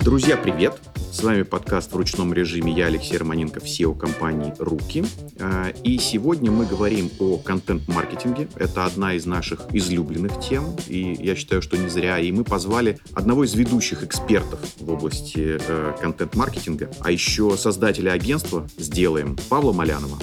[0.00, 0.80] Друзья, привет!
[1.12, 2.72] С вами подкаст в ручном режиме.
[2.72, 5.04] Я Алексей Романенко, SEO компании «Руки».
[5.40, 8.48] А, и сегодня мы говорим о контент-маркетинге.
[8.56, 12.18] Это одна из наших излюбленных тем, и я считаю, что не зря.
[12.18, 18.66] И мы позвали одного из ведущих экспертов в области э, контент-маркетинга, а еще создателя агентства
[18.78, 20.18] «Сделаем» Павла Малянова.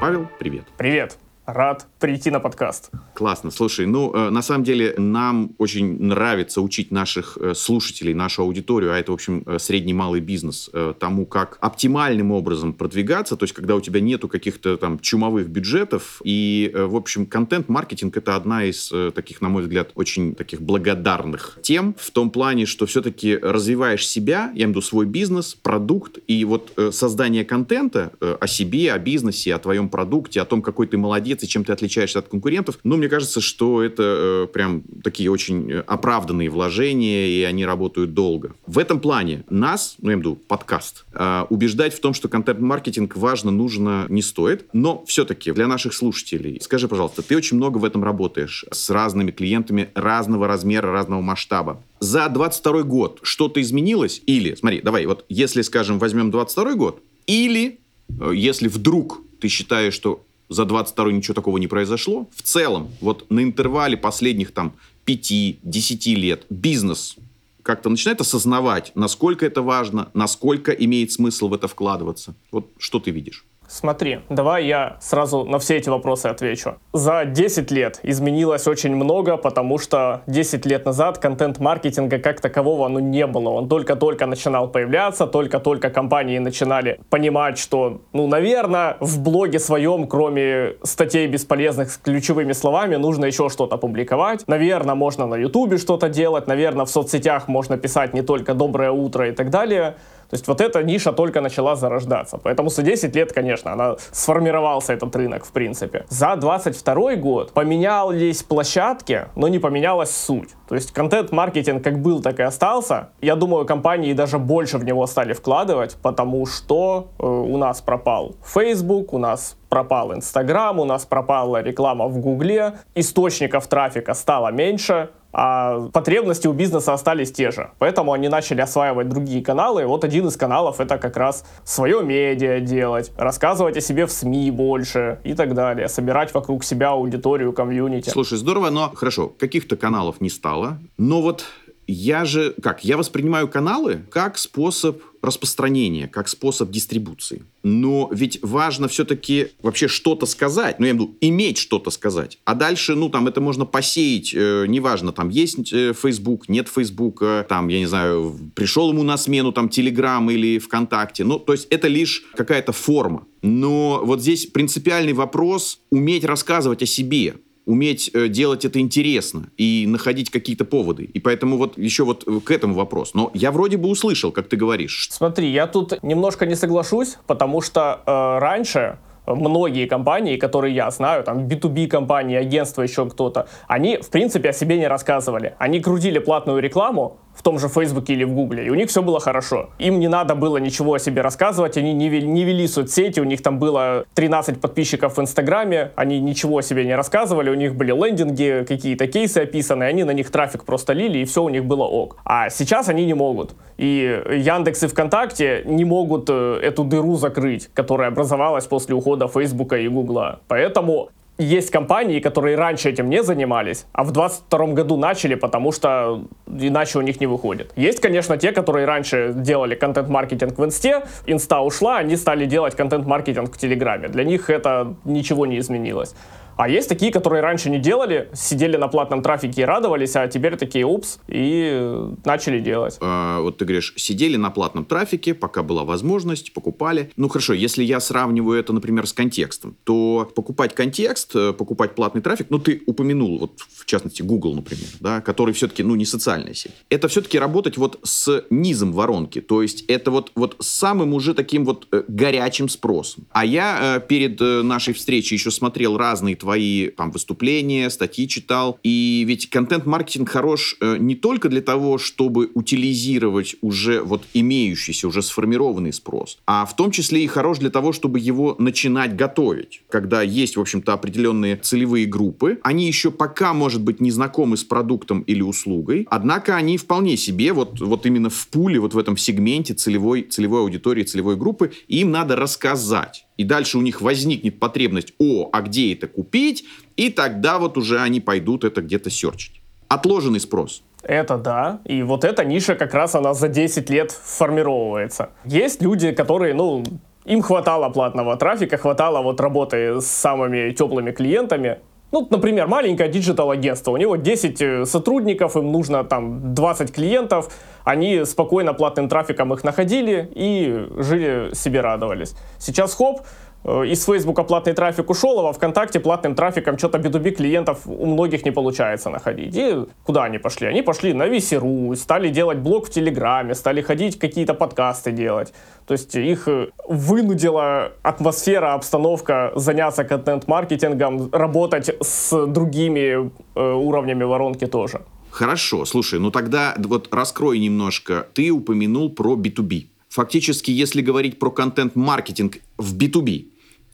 [0.00, 0.64] Павел, привет.
[0.76, 1.18] Привет
[1.48, 2.90] рад прийти на подкаст.
[3.14, 3.50] Классно.
[3.50, 8.92] Слушай, ну, э, на самом деле, нам очень нравится учить наших э, слушателей, нашу аудиторию,
[8.92, 13.44] а это, в общем, э, средний малый бизнес, э, тому, как оптимальным образом продвигаться, то
[13.44, 18.36] есть, когда у тебя нету каких-то там чумовых бюджетов, и, э, в общем, контент-маркетинг— это
[18.36, 22.84] одна из э, таких, на мой взгляд, очень таких благодарных тем, в том плане, что
[22.84, 28.12] все-таки развиваешь себя, я имею в виду свой бизнес, продукт, и вот э, создание контента
[28.20, 31.64] э, о себе, о бизнесе, о твоем продукте, о том, какой ты молодец, и чем
[31.64, 32.78] ты отличаешься от конкурентов.
[32.84, 38.14] Но мне кажется, что это э, прям такие очень э, оправданные вложения, и они работают
[38.14, 38.54] долго.
[38.66, 42.28] В этом плане нас, ну, я имею в виду подкаст, э, убеждать в том, что
[42.28, 44.66] контент-маркетинг важно, нужно, не стоит.
[44.72, 49.30] Но все-таки для наших слушателей, скажи, пожалуйста, ты очень много в этом работаешь с разными
[49.30, 51.82] клиентами разного размера, разного масштаба.
[52.00, 54.22] За 22 год что-то изменилось?
[54.26, 57.80] Или, смотри, давай, вот если, скажем, возьмем 22 год, или
[58.20, 62.28] э, если вдруг ты считаешь, что за 22 ничего такого не произошло.
[62.34, 64.72] В целом, вот на интервале последних там
[65.06, 67.16] 5-10 лет бизнес
[67.62, 72.34] как-то начинает осознавать, насколько это важно, насколько имеет смысл в это вкладываться.
[72.50, 73.44] Вот что ты видишь?
[73.68, 76.76] Смотри, давай я сразу на все эти вопросы отвечу.
[76.94, 82.98] За 10 лет изменилось очень много, потому что 10 лет назад контент-маркетинга как такового ну,
[82.98, 83.50] не было.
[83.50, 90.76] Он только-только начинал появляться, только-только компании начинали понимать, что, ну, наверное, в блоге своем, кроме
[90.82, 94.44] статей бесполезных с ключевыми словами, нужно еще что-то публиковать.
[94.46, 99.28] Наверное, можно на ютубе что-то делать, наверное, в соцсетях можно писать не только «доброе утро»
[99.28, 99.96] и так далее.
[100.30, 102.38] То есть вот эта ниша только начала зарождаться.
[102.38, 106.04] Поэтому за 10 лет, конечно, она сформировался этот рынок, в принципе.
[106.08, 110.50] За 22 год поменялись площадки, но не поменялась суть.
[110.68, 113.08] То есть контент-маркетинг как был, так и остался.
[113.22, 118.36] Я думаю, компании даже больше в него стали вкладывать, потому что э, у нас пропал
[118.44, 125.10] Facebook, у нас пропал Инстаграм, у нас пропала реклама в Гугле, источников трафика стало меньше,
[125.32, 127.70] а потребности у бизнеса остались те же.
[127.78, 129.82] Поэтому они начали осваивать другие каналы.
[129.82, 134.12] И вот один из каналов это как раз свое медиа делать, рассказывать о себе в
[134.12, 138.10] СМИ больше и так далее, собирать вокруг себя аудиторию, комьюнити.
[138.10, 141.44] Слушай, здорово, но хорошо, каких-то каналов не стало, но вот
[141.86, 147.42] я же, как, я воспринимаю каналы как способ распространения, как способ дистрибуции.
[147.62, 152.38] Но ведь важно все-таки вообще что-то сказать, ну, я имею в виду, иметь что-то сказать.
[152.44, 157.22] А дальше, ну, там, это можно посеять, э, неважно, там, есть э, Facebook, нет Facebook,
[157.22, 161.24] э, там, я не знаю, пришел ему на смену, там, Telegram или ВКонтакте.
[161.24, 163.26] Ну, то есть это лишь какая-то форма.
[163.42, 167.36] Но вот здесь принципиальный вопрос уметь рассказывать о себе,
[167.68, 171.04] уметь э, делать это интересно и находить какие-то поводы.
[171.04, 173.12] И поэтому вот еще вот э, к этому вопрос.
[173.14, 175.08] Но я вроде бы услышал, как ты говоришь.
[175.10, 181.24] Смотри, я тут немножко не соглашусь, потому что э, раньше многие компании, которые я знаю,
[181.24, 185.54] там B2B компании, агентства, еще кто-то, они, в принципе, о себе не рассказывали.
[185.58, 189.00] Они крутили платную рекламу, в том же Фейсбуке или в Гугле, и у них все
[189.00, 189.70] было хорошо.
[189.78, 193.24] Им не надо было ничего о себе рассказывать, они не вели, не вели соцсети, у
[193.24, 197.76] них там было 13 подписчиков в Инстаграме, они ничего о себе не рассказывали, у них
[197.76, 201.64] были лендинги, какие-то кейсы описаны, они на них трафик просто лили, и все у них
[201.64, 202.16] было ок.
[202.24, 203.54] А сейчас они не могут.
[203.76, 209.76] И Яндекс и ВКонтакте не могут э, эту дыру закрыть, которая образовалась после ухода Фейсбука
[209.76, 210.40] и Гугла.
[210.48, 216.24] Поэтому есть компании, которые раньше этим не занимались, а в 2022 году начали, потому что
[216.46, 217.72] иначе у них не выходит.
[217.76, 223.54] Есть, конечно, те, которые раньше делали контент-маркетинг в Инсте, Инста ушла, они стали делать контент-маркетинг
[223.54, 224.08] в Телеграме.
[224.08, 226.14] Для них это ничего не изменилось.
[226.58, 230.56] А есть такие, которые раньше не делали, сидели на платном трафике и радовались, а теперь
[230.56, 232.98] такие упс и начали делать.
[233.00, 237.12] А, вот ты говоришь, сидели на платном трафике, пока была возможность, покупали.
[237.16, 242.22] Ну хорошо, если я сравниваю это, например, с контекстом, то покупать контекст, э, покупать платный
[242.22, 246.54] трафик, ну ты упомянул, вот в частности Google, например, да, который все-таки, ну не социальная
[246.54, 246.72] сеть.
[246.90, 251.64] Это все-таки работать вот с низом воронки, то есть это вот, вот самым уже таким
[251.64, 253.28] вот э, горячим спросом.
[253.30, 258.78] А я э, перед нашей встречей еще смотрел разные твои твои там выступления, статьи читал.
[258.82, 265.20] И ведь контент-маркетинг хорош э, не только для того, чтобы утилизировать уже вот имеющийся, уже
[265.20, 269.82] сформированный спрос, а в том числе и хорош для того, чтобы его начинать готовить.
[269.90, 274.64] Когда есть, в общем-то, определенные целевые группы, они еще пока, может быть, не знакомы с
[274.64, 279.18] продуктом или услугой, однако они вполне себе вот, вот именно в пуле, вот в этом
[279.18, 283.27] сегменте целевой, целевой аудитории, целевой группы, им надо рассказать.
[283.38, 286.64] И дальше у них возникнет потребность, о, а где это купить?
[286.96, 289.62] И тогда вот уже они пойдут это где-то серчить.
[289.86, 290.82] Отложенный спрос.
[291.02, 291.80] Это да.
[291.84, 295.30] И вот эта ниша как раз она за 10 лет формировывается.
[295.44, 296.82] Есть люди, которые, ну,
[297.24, 301.78] им хватало платного трафика, хватало вот работы с самыми теплыми клиентами,
[302.10, 307.52] ну, например, маленькое digital-агентство, у него 10 э, сотрудников, им нужно там 20 клиентов,
[307.84, 312.34] они спокойно платным трафиком их находили и жили себе радовались.
[312.58, 313.20] Сейчас хоп,
[313.64, 318.44] из Фейсбука платный трафик ушел, а во ВКонтакте платным трафиком что-то B2B клиентов у многих
[318.44, 319.56] не получается находить.
[319.56, 320.68] И куда они пошли?
[320.68, 325.52] Они пошли на VC.ru, стали делать блог в Телеграме, стали ходить какие-то подкасты делать.
[325.86, 334.66] То есть их э, вынудила атмосфера, обстановка заняться контент-маркетингом, работать с другими э, уровнями воронки
[334.66, 335.00] тоже.
[335.30, 338.26] Хорошо, слушай, ну тогда вот раскрой немножко.
[338.34, 339.86] Ты упомянул про B2B.
[340.18, 343.46] Фактически, если говорить про контент-маркетинг в B2B,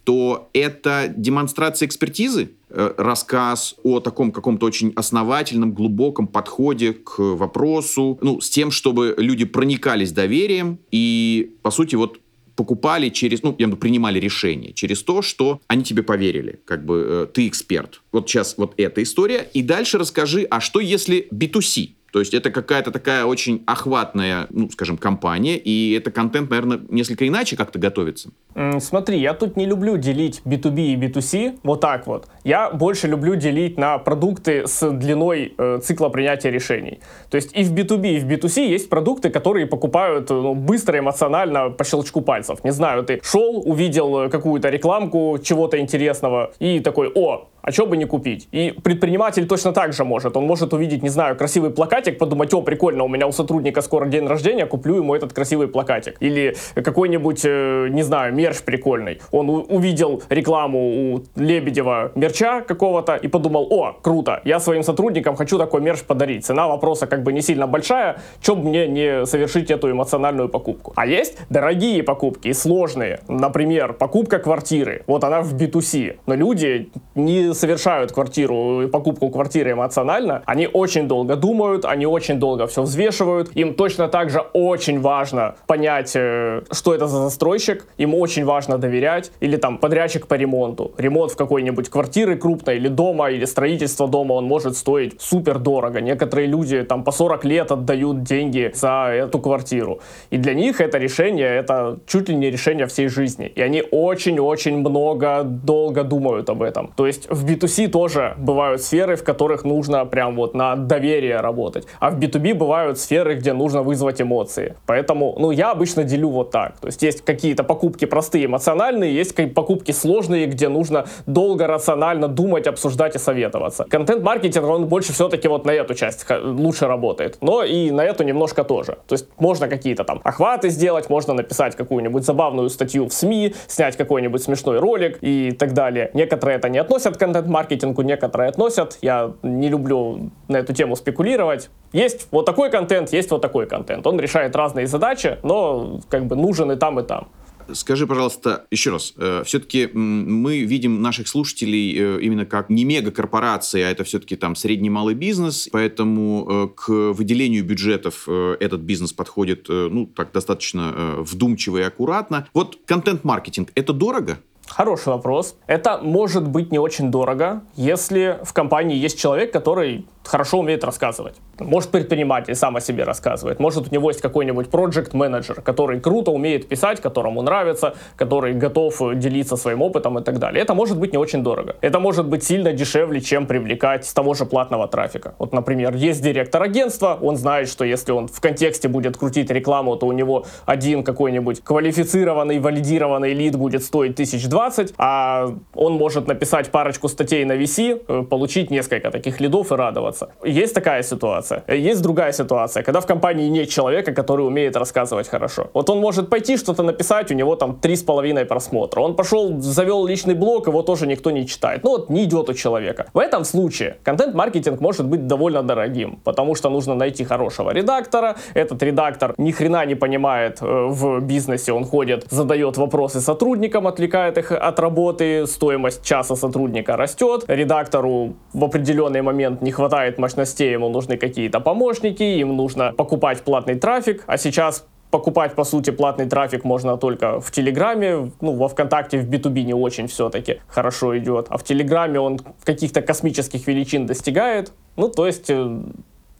[0.05, 8.19] то это демонстрация экспертизы, э, рассказ о таком каком-то очень основательном, глубоком подходе к вопросу,
[8.23, 12.19] ну, с тем, чтобы люди проникались доверием и, по сути, вот
[12.57, 17.07] покупали через, ну, я имею принимали решение через то, что они тебе поверили, как бы
[17.07, 18.01] э, ты эксперт.
[18.13, 19.47] Вот сейчас вот эта история.
[19.53, 21.91] И дальше расскажи, а что если B2C?
[22.15, 27.27] То есть это какая-то такая очень охватная, ну, скажем, компания, и это контент, наверное, несколько
[27.27, 28.31] иначе как-то готовится.
[28.79, 32.29] Смотри, я тут не люблю делить B2B и B2C вот так вот.
[32.45, 37.01] Я больше люблю делить на продукты с длиной э, цикла принятия решений.
[37.31, 41.71] То есть и в B2B, и в B2C есть продукты, которые покупают ну, быстро, эмоционально,
[41.71, 42.63] по щелчку пальцев.
[42.63, 47.87] Не знаю, ты шел, увидел э, какую-то рекламку чего-то интересного и такой, о, а что
[47.87, 48.47] бы не купить?
[48.53, 50.37] И предприниматель точно так же может.
[50.37, 54.07] Он может увидеть, не знаю, красивый плакатик, подумать, о, прикольно, у меня у сотрудника скоро
[54.07, 56.17] день рождения, куплю ему этот красивый плакатик.
[56.21, 59.21] Или какой-нибудь, э, не знаю, мерч прикольный.
[59.31, 65.57] Он увидел рекламу у Лебедева мерча какого-то и подумал, о, круто, я своим сотрудникам хочу
[65.57, 66.45] такой мерч подарить.
[66.45, 70.93] Цена вопроса как бы не сильно большая, чем мне не совершить эту эмоциональную покупку.
[70.97, 73.21] А есть дорогие покупки сложные.
[73.29, 75.03] Например, покупка квартиры.
[75.07, 76.19] Вот она в B2C.
[76.27, 82.67] Но люди не совершают квартиру, покупку квартиры эмоционально, они очень долго думают, они очень долго
[82.67, 83.51] все взвешивают.
[83.55, 88.79] Им точно так же очень важно понять, э, что это за застройщик, им очень важно
[88.79, 89.33] доверять.
[89.41, 90.93] Или там подрядчик по ремонту.
[90.99, 96.01] Ремонт в какой-нибудь квартиры крупной или дома, или строительство дома, он может стоить супер дорого.
[96.01, 100.01] Некоторые люди там по 40 лет отдают деньги за эту квартиру.
[100.31, 103.47] И для них это решение, это чуть ли не решение всей жизни.
[103.47, 106.93] И они очень-очень много, долго думают об этом.
[106.97, 111.87] То есть в B2C тоже бывают сферы, в которых нужно прям вот на доверие работать.
[112.01, 114.77] А в B2B бывают сферы, где нужно вызвать эмоции.
[114.87, 116.79] Поэтому, ну, я обычно делю вот так.
[116.81, 122.67] То есть есть какие-то покупки простые, эмоциональные, есть покупки сложные, где нужно долго, рационально думать,
[122.67, 123.85] обсуждать и советоваться.
[123.89, 127.39] Контент-маркетинг, он больше все-таки вот на эту часть лучше работает.
[127.41, 128.99] Но и на эту немножко тоже.
[129.07, 133.97] То есть можно какие-то там охваты сделать, можно написать какую-нибудь забавную статью в СМИ, снять
[133.97, 136.11] какой-нибудь смешной ролик и так далее.
[136.15, 138.99] Некоторые это не относят к контент-маркетингу некоторые относят.
[139.03, 141.69] Я не люблю на эту тему спекулировать.
[141.93, 144.07] Есть вот такой контент, есть вот такой контент.
[144.07, 147.29] Он решает разные задачи, но как бы нужен и там, и там.
[147.73, 153.81] Скажи, пожалуйста, еще раз, э, все-таки мы видим наших слушателей э, именно как не мегакорпорации,
[153.81, 159.67] а это все-таки там средний малый бизнес, поэтому э, к выделению бюджетов этот бизнес подходит,
[159.69, 162.47] ну, так достаточно вдумчиво и аккуратно.
[162.53, 164.39] Вот контент-маркетинг, это дорого?
[164.69, 165.57] Хороший вопрос.
[165.67, 171.37] Это может быть не очень дорого, если в компании есть человек, который хорошо умеет рассказывать.
[171.59, 173.61] Может предприниматель сам о себе рассказывает.
[173.61, 179.01] Может у него есть какой-нибудь проект менеджер который круто умеет писать, которому нравится, который готов
[179.15, 180.63] делиться своим опытом и так далее.
[180.63, 181.77] Это может быть не очень дорого.
[181.81, 185.35] Это может быть сильно дешевле, чем привлекать с того же платного трафика.
[185.39, 189.97] Вот, например, есть директор агентства, он знает, что если он в контексте будет крутить рекламу,
[189.97, 196.71] то у него один какой-нибудь квалифицированный, валидированный лид будет стоить 1020, а он может написать
[196.71, 200.29] парочку статей на VC, э, получить несколько таких лидов и радоваться рассказываться.
[200.45, 201.65] Есть такая ситуация.
[201.69, 205.67] Есть другая ситуация, когда в компании нет человека, который умеет рассказывать хорошо.
[205.75, 209.01] Вот он может пойти что-то написать, у него там три с половиной просмотра.
[209.01, 211.85] Он пошел, завел личный блог, его тоже никто не читает.
[211.85, 213.07] Ну вот не идет у человека.
[213.15, 218.37] В этом случае контент-маркетинг может быть довольно дорогим, потому что нужно найти хорошего редактора.
[218.55, 224.39] Этот редактор ни хрена не понимает э, в бизнесе, он ходит, задает вопросы сотрудникам, отвлекает
[224.39, 230.89] их от работы, стоимость часа сотрудника растет, редактору в определенный момент не хватает мощностей, ему
[230.89, 236.65] нужны какие-то помощники, им нужно покупать платный трафик, а сейчас покупать, по сути, платный трафик
[236.65, 241.57] можно только в Телеграме, ну, во ВКонтакте в B2B не очень все-таки хорошо идет, а
[241.57, 245.83] в Телеграме он каких-то космических величин достигает, ну, то есть э,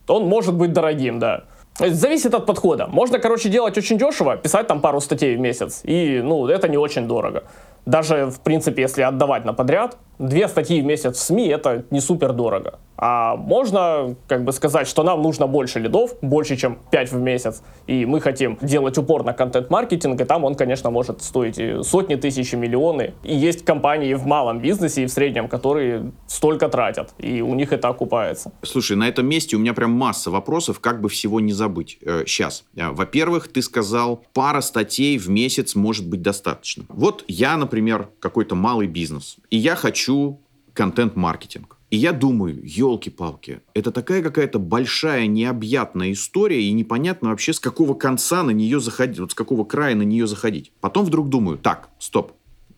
[0.07, 1.43] он может быть дорогим, да.
[1.79, 2.87] Зависит от подхода.
[2.87, 6.77] Можно, короче, делать очень дешево, писать там пару статей в месяц, и, ну, это не
[6.77, 7.43] очень дорого.
[7.85, 12.01] Даже, в принципе, если отдавать на подряд, две статьи в месяц в СМИ это не
[12.01, 12.79] супер дорого.
[12.97, 17.61] А можно как бы сказать, что нам нужно больше лидов, больше, чем 5 в месяц,
[17.87, 22.53] и мы хотим делать упор на контент-маркетинг, и там он, конечно, может стоить сотни тысяч,
[22.53, 23.13] и миллионы.
[23.23, 27.73] И есть компании в малом бизнесе и в среднем, которые столько тратят, и у них
[27.73, 28.51] это окупается.
[28.61, 31.99] Слушай, на этом месте у меня прям масса вопросов, как бы всего не забыть.
[32.25, 32.63] Сейчас.
[32.75, 36.85] Э, э, во-первых, ты сказал, пара статей в месяц может быть достаточно.
[36.89, 40.39] Вот я, например, какой-то малый бизнес, и я хочу
[40.73, 41.77] контент-маркетинг.
[41.91, 47.93] И я думаю, елки-палки, это такая какая-то большая, необъятная история, и непонятно вообще, с какого
[47.93, 50.71] конца на нее заходить, вот с какого края на нее заходить.
[50.81, 52.33] Потом вдруг думаю, так, стоп,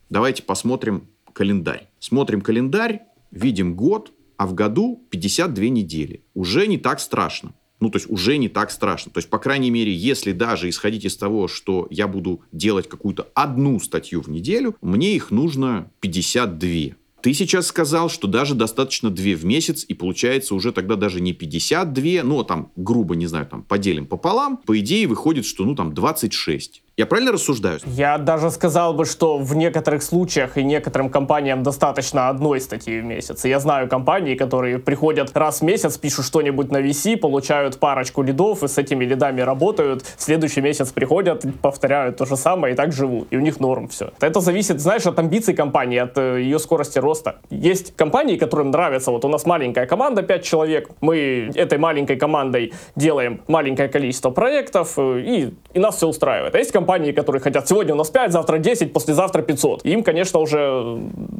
[0.10, 1.88] давайте посмотрим календарь.
[2.00, 6.24] Смотрим календарь, видим год, а в году 52 недели.
[6.34, 7.54] Уже не так страшно.
[7.80, 9.12] Ну, то есть уже не так страшно.
[9.12, 13.30] То есть, по крайней мере, если даже исходить из того, что я буду делать какую-то
[13.36, 16.96] одну статью в неделю, мне их нужно 52.
[17.22, 21.34] Ты сейчас сказал, что даже достаточно 2 в месяц, и получается уже тогда даже не
[21.34, 25.76] 52, ну, а там, грубо, не знаю, там, поделим пополам, по идее выходит, что, ну,
[25.76, 26.84] там, 26.
[27.00, 27.80] Я правильно рассуждаю?
[27.86, 33.06] Я даже сказал бы, что в некоторых случаях и некоторым компаниям достаточно одной статьи в
[33.06, 33.46] месяц.
[33.46, 38.63] Я знаю компании, которые приходят раз в месяц, пишут что-нибудь на VC, получают парочку лидов
[38.63, 40.01] и с этими лидами работают.
[40.18, 43.27] В следующий месяц приходят, повторяют то же самое и так живут.
[43.30, 44.12] И у них норм все.
[44.20, 47.42] Это зависит, знаешь, от амбиций компании, от э, ее скорости роста.
[47.51, 52.74] Есть компании, которым нравится, вот у нас маленькая команда, 5 человек, мы этой маленькой командой
[52.96, 56.56] делаем маленькое количество проектов, э, и, и нас все устраивает.
[56.56, 59.86] А есть компании, компании, которые хотят сегодня у нас 5, завтра 10, послезавтра 500.
[59.86, 61.00] Им, конечно, уже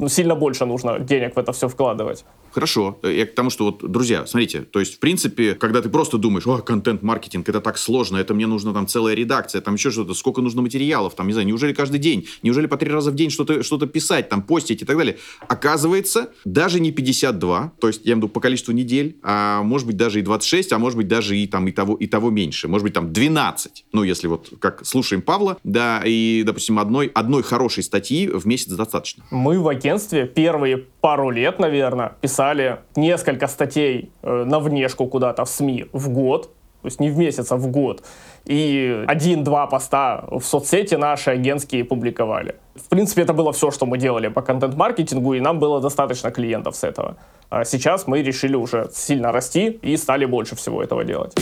[0.09, 2.25] сильно больше нужно денег в это все вкладывать.
[2.51, 2.97] Хорошо.
[3.03, 6.47] Я к тому, что вот, друзья, смотрите, то есть, в принципе, когда ты просто думаешь,
[6.47, 10.41] о, контент-маркетинг, это так сложно, это мне нужна там целая редакция, там еще что-то, сколько
[10.41, 13.63] нужно материалов, там, не знаю, неужели каждый день, неужели по три раза в день что-то
[13.63, 15.17] что писать, там, постить и так далее.
[15.47, 19.87] Оказывается, даже не 52, то есть, я имею в виду по количеству недель, а может
[19.87, 22.67] быть даже и 26, а может быть даже и там и того, и того меньше,
[22.67, 27.12] может быть там 12, ну, если вот как слушаем Павла, Павла, да, и, допустим, одной,
[27.13, 29.24] одной хорошей статьи в месяц достаточно.
[29.29, 35.50] Мы в агентстве первые пару лет, наверное, писали несколько статей э, на внешку куда-то в
[35.50, 36.50] СМИ в год,
[36.82, 38.03] то есть не в месяц, а в год.
[38.46, 42.56] И один-два поста в соцсети наши агентские публиковали.
[42.75, 46.75] В принципе, это было все, что мы делали по контент-маркетингу, и нам было достаточно клиентов
[46.75, 47.17] с этого.
[47.50, 51.36] А сейчас мы решили уже сильно расти и стали больше всего этого делать.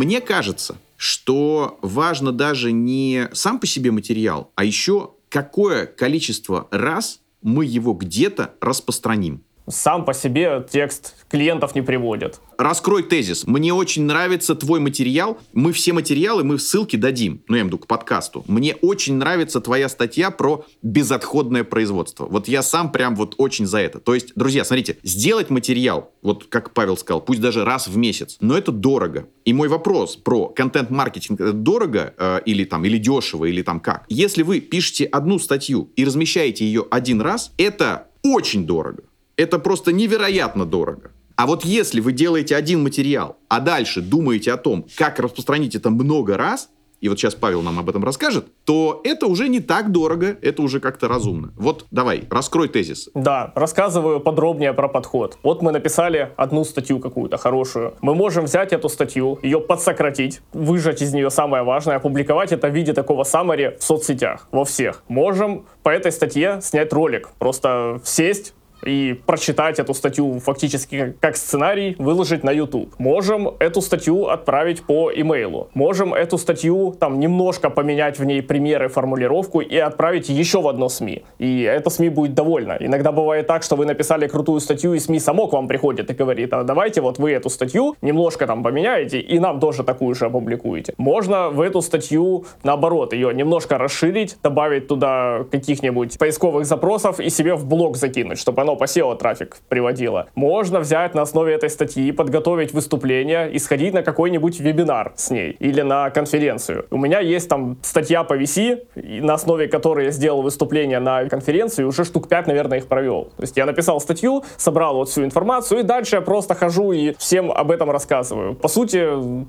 [0.00, 7.20] Мне кажется, что важно даже не сам по себе материал, а еще какое количество раз
[7.42, 9.44] мы его где-то распространим.
[9.70, 12.40] Сам по себе текст клиентов не приводит.
[12.58, 13.46] Раскрой тезис.
[13.46, 15.38] Мне очень нравится твой материал.
[15.52, 17.42] Мы все материалы, мы ссылки дадим.
[17.48, 18.44] Ну, я имею в виду к подкасту.
[18.48, 22.26] Мне очень нравится твоя статья про безотходное производство.
[22.26, 24.00] Вот я сам прям вот очень за это.
[24.00, 28.36] То есть, друзья, смотрите, сделать материал, вот как Павел сказал, пусть даже раз в месяц,
[28.40, 29.28] но это дорого.
[29.44, 34.04] И мой вопрос про контент-маркетинг, это дорого э, или там, или дешево, или там как?
[34.08, 39.04] Если вы пишете одну статью и размещаете ее один раз, это очень дорого.
[39.40, 41.12] Это просто невероятно дорого.
[41.34, 45.88] А вот если вы делаете один материал, а дальше думаете о том, как распространить это
[45.88, 46.68] много раз,
[47.00, 50.60] и вот сейчас Павел нам об этом расскажет, то это уже не так дорого, это
[50.60, 51.54] уже как-то разумно.
[51.56, 53.08] Вот давай, раскрой тезис.
[53.14, 55.38] Да, рассказываю подробнее про подход.
[55.42, 57.94] Вот мы написали одну статью какую-то хорошую.
[58.02, 62.74] Мы можем взять эту статью, ее подсократить, выжать из нее самое важное, опубликовать это в
[62.74, 65.02] виде такого саммари в соцсетях, во всех.
[65.08, 68.52] Можем по этой статье снять ролик, просто сесть,
[68.84, 72.94] и прочитать эту статью фактически как сценарий, выложить на YouTube.
[72.98, 75.68] Можем эту статью отправить по имейлу.
[75.74, 80.88] Можем эту статью там немножко поменять в ней примеры, формулировку и отправить еще в одно
[80.88, 81.22] СМИ.
[81.38, 82.76] И это СМИ будет довольно.
[82.80, 86.14] Иногда бывает так, что вы написали крутую статью, и СМИ само к вам приходит и
[86.14, 90.26] говорит, а давайте вот вы эту статью немножко там поменяете, и нам тоже такую же
[90.26, 90.94] опубликуете.
[90.98, 97.54] Можно в эту статью, наоборот, ее немножко расширить, добавить туда каких-нибудь поисковых запросов и себе
[97.54, 100.26] в блог закинуть, чтобы оно по SEO трафик приводило.
[100.34, 105.56] Можно взять на основе этой статьи, подготовить выступление и сходить на какой-нибудь вебинар с ней
[105.58, 106.86] или на конференцию.
[106.90, 108.86] У меня есть там статья по VC,
[109.22, 113.24] на основе которой я сделал выступление на конференции, уже штук 5, наверное, их провел.
[113.36, 117.14] То есть я написал статью, собрал вот всю информацию, и дальше я просто хожу и
[117.18, 118.54] всем об этом рассказываю.
[118.54, 119.08] По сути,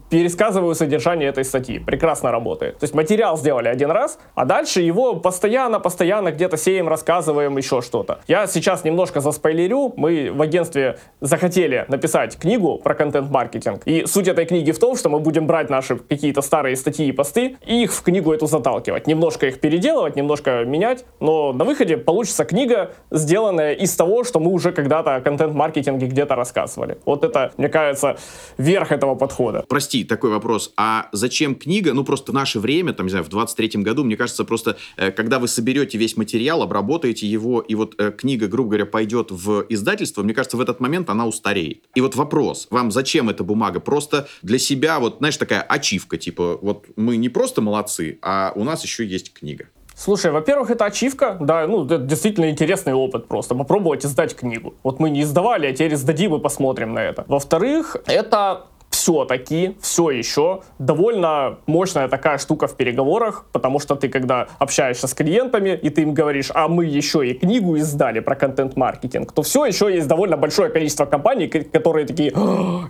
[0.09, 1.79] пересказываю содержание этой статьи.
[1.79, 2.79] Прекрасно работает.
[2.79, 8.19] То есть материал сделали один раз, а дальше его постоянно-постоянно где-то сеем, рассказываем еще что-то.
[8.27, 9.93] Я сейчас немножко заспойлерю.
[9.97, 13.81] Мы в агентстве захотели написать книгу про контент-маркетинг.
[13.85, 17.11] И суть этой книги в том, что мы будем брать наши какие-то старые статьи и
[17.11, 19.07] посты и их в книгу эту заталкивать.
[19.07, 24.51] Немножко их переделывать, немножко менять, но на выходе получится книга, сделанная из того, что мы
[24.51, 26.97] уже когда-то о контент-маркетинге где-то рассказывали.
[27.05, 28.17] Вот это, мне кажется,
[28.57, 29.65] верх этого подхода.
[29.67, 30.73] Прости, такой вопрос.
[30.77, 31.93] А зачем книга?
[31.93, 35.11] Ну, просто в наше время, там, не знаю, в 23-м году, мне кажется, просто, э,
[35.11, 39.65] когда вы соберете весь материал, обработаете его, и вот э, книга, грубо говоря, пойдет в
[39.67, 41.85] издательство, мне кажется, в этот момент она устареет.
[41.95, 43.79] И вот вопрос, вам зачем эта бумага?
[43.79, 48.63] Просто для себя, вот, знаешь, такая ачивка, типа, вот мы не просто молодцы, а у
[48.63, 49.65] нас еще есть книга.
[49.95, 54.75] Слушай, во-первых, это ачивка, да, ну, это действительно интересный опыт просто, попробовать издать книгу.
[54.83, 57.25] Вот мы не издавали, а теперь издадим и посмотрим на это.
[57.27, 58.67] Во-вторых, это
[59.01, 65.15] все-таки, все еще довольно мощная такая штука в переговорах, потому что ты, когда общаешься с
[65.15, 69.65] клиентами, и ты им говоришь, а мы еще и книгу издали про контент-маркетинг, то все
[69.65, 72.31] еще есть довольно большое количество компаний, которые такие,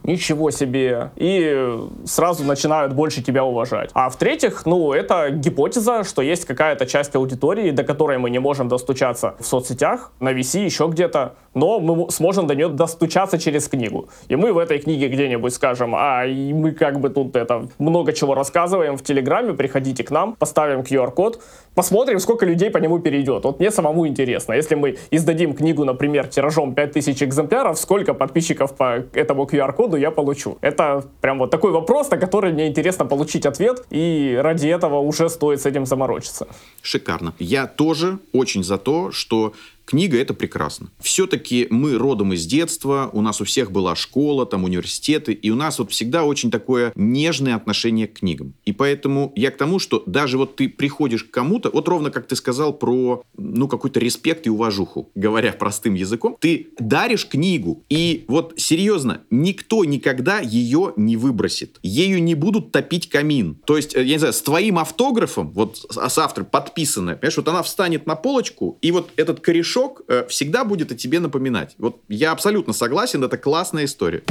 [0.04, 3.90] ничего себе, и сразу начинают больше тебя уважать.
[3.94, 8.68] А в-третьих, ну, это гипотеза, что есть какая-то часть аудитории, до которой мы не можем
[8.68, 14.10] достучаться в соцсетях, на VC, еще где-то, но мы сможем до нее достучаться через книгу.
[14.28, 18.12] И мы в этой книге где-нибудь скажем, а и мы как бы тут это много
[18.12, 21.40] чего рассказываем в Телеграме, приходите к нам, поставим QR-код,
[21.76, 23.44] посмотрим, сколько людей по нему перейдет.
[23.44, 29.04] Вот мне самому интересно, если мы издадим книгу, например, тиражом 5000 экземпляров, сколько подписчиков по
[29.14, 30.58] этому QR-коду я получу?
[30.62, 35.30] Это прям вот такой вопрос, на который мне интересно получить ответ, и ради этого уже
[35.30, 36.48] стоит с этим заморочиться.
[36.82, 37.34] Шикарно.
[37.38, 39.54] Я тоже очень за то, что
[39.86, 40.90] Книга— это прекрасно.
[41.00, 45.56] Все-таки мы родом из детства, у нас у всех была школа, там университеты, и у
[45.56, 48.54] нас вот всегда очень такое нежное отношение к книгам.
[48.66, 52.28] И поэтому я к тому, что даже вот ты приходишь к кому-то, вот ровно как
[52.28, 58.24] ты сказал про, ну, какой-то респект и уважуху, говоря простым языком, ты даришь книгу, и
[58.28, 61.80] вот серьезно, никто никогда ее не выбросит.
[61.84, 63.58] Ею не будут топить камин.
[63.66, 67.48] То есть, э, я не знаю, с твоим автографом, вот с автором подписанная, понимаешь, вот
[67.48, 71.76] она встанет на полочку, и вот этот корешок мешок э, всегда будет о тебе напоминать.
[71.78, 74.22] Вот я абсолютно согласен, это классная история.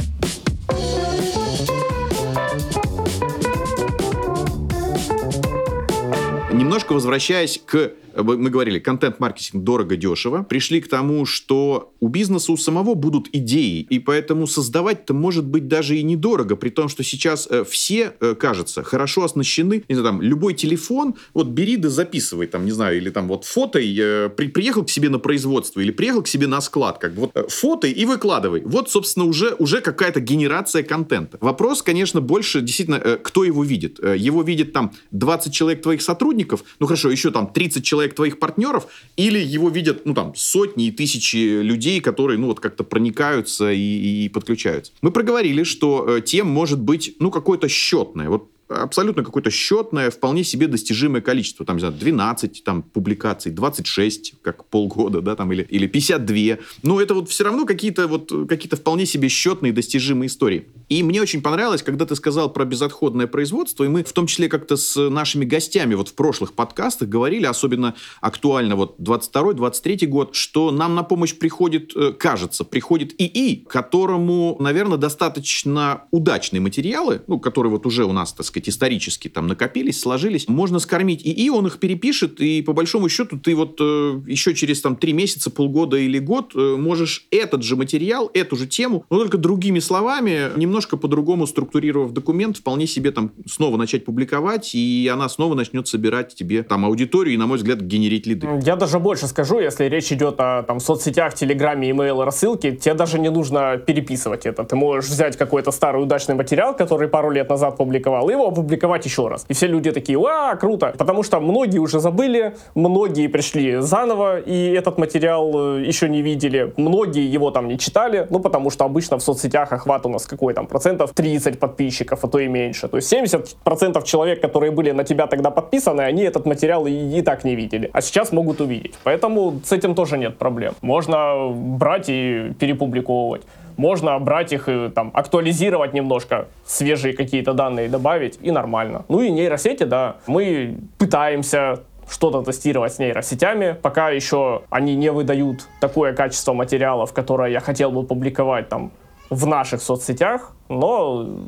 [6.51, 12.95] Немножко возвращаясь к мы говорили, контент-маркетинг дорого-дешево, пришли к тому, что у бизнеса у самого
[12.95, 17.63] будут идеи, и поэтому создавать-то может быть даже и недорого, при том, что сейчас э,
[17.63, 22.65] все, э, кажется, хорошо оснащены, не знаю, там, любой телефон, вот бери да записывай, там,
[22.65, 26.23] не знаю, или там вот фото, э, при, приехал к себе на производство, или приехал
[26.23, 28.61] к себе на склад, как бы вот э, фото и выкладывай.
[28.65, 31.37] Вот, собственно, уже, уже какая-то генерация контента.
[31.41, 33.99] Вопрос, конечно, больше действительно, э, кто его видит.
[34.01, 38.15] Э, его видит там 20 человек твоих сотрудников, ну хорошо, еще там 30 человек человек
[38.15, 38.87] твоих партнеров,
[39.17, 44.25] или его видят, ну, там, сотни и тысячи людей, которые, ну, вот как-то проникаются и,
[44.25, 44.91] и подключаются.
[45.01, 48.29] Мы проговорили, что э, тем может быть, ну, какое-то счетное.
[48.29, 51.65] Вот абсолютно какое-то счетное, вполне себе достижимое количество.
[51.65, 56.63] Там, не знаю, 12 там, публикаций, 26, как полгода, да, там, или, или 52.
[56.83, 60.67] Но это вот все равно какие-то вот, какие-то вполне себе счетные достижимые истории.
[60.89, 64.49] И мне очень понравилось, когда ты сказал про безотходное производство, и мы в том числе
[64.49, 70.71] как-то с нашими гостями вот в прошлых подкастах говорили, особенно актуально вот 22-23 год, что
[70.71, 77.71] нам на помощь приходит, э, кажется, приходит ИИ, которому, наверное, достаточно удачные материалы, ну, которые
[77.71, 81.67] вот уже у нас, так сказать, сказать, исторически там накопились, сложились, можно скормить ИИ, он
[81.67, 85.97] их перепишет, и по большому счету ты вот э, еще через там три месяца, полгода
[85.97, 90.97] или год э, можешь этот же материал, эту же тему, но только другими словами, немножко
[90.97, 96.63] по-другому структурировав документ, вполне себе там снова начать публиковать, и она снова начнет собирать тебе
[96.63, 98.47] там аудиторию и, на мой взгляд, генерить лиды.
[98.65, 103.19] Я даже больше скажу, если речь идет о там, соцсетях, телеграме, имейл, рассылке, тебе даже
[103.19, 104.63] не нужно переписывать это.
[104.63, 109.05] Ты можешь взять какой-то старый удачный материал, который пару лет назад публиковал, и его опубликовать
[109.05, 109.45] еще раз.
[109.47, 110.93] И все люди такие, а, круто.
[110.97, 116.73] Потому что многие уже забыли, многие пришли заново, и этот материал э, еще не видели.
[116.77, 120.53] Многие его там не читали, ну, потому что обычно в соцсетях охват у нас какой
[120.53, 122.87] там процентов 30 подписчиков, а то и меньше.
[122.87, 126.91] То есть 70 процентов человек, которые были на тебя тогда подписаны, они этот материал и,
[126.91, 127.89] и так не видели.
[127.93, 128.95] А сейчас могут увидеть.
[129.03, 130.73] Поэтому с этим тоже нет проблем.
[130.81, 133.43] Можно брать и перепубликовывать
[133.81, 139.05] можно брать их и там актуализировать немножко, свежие какие-то данные добавить, и нормально.
[139.09, 145.67] Ну и нейросети, да, мы пытаемся что-то тестировать с нейросетями, пока еще они не выдают
[145.79, 148.91] такое качество материалов, которое я хотел бы публиковать там
[149.31, 151.41] в наших соцсетях, но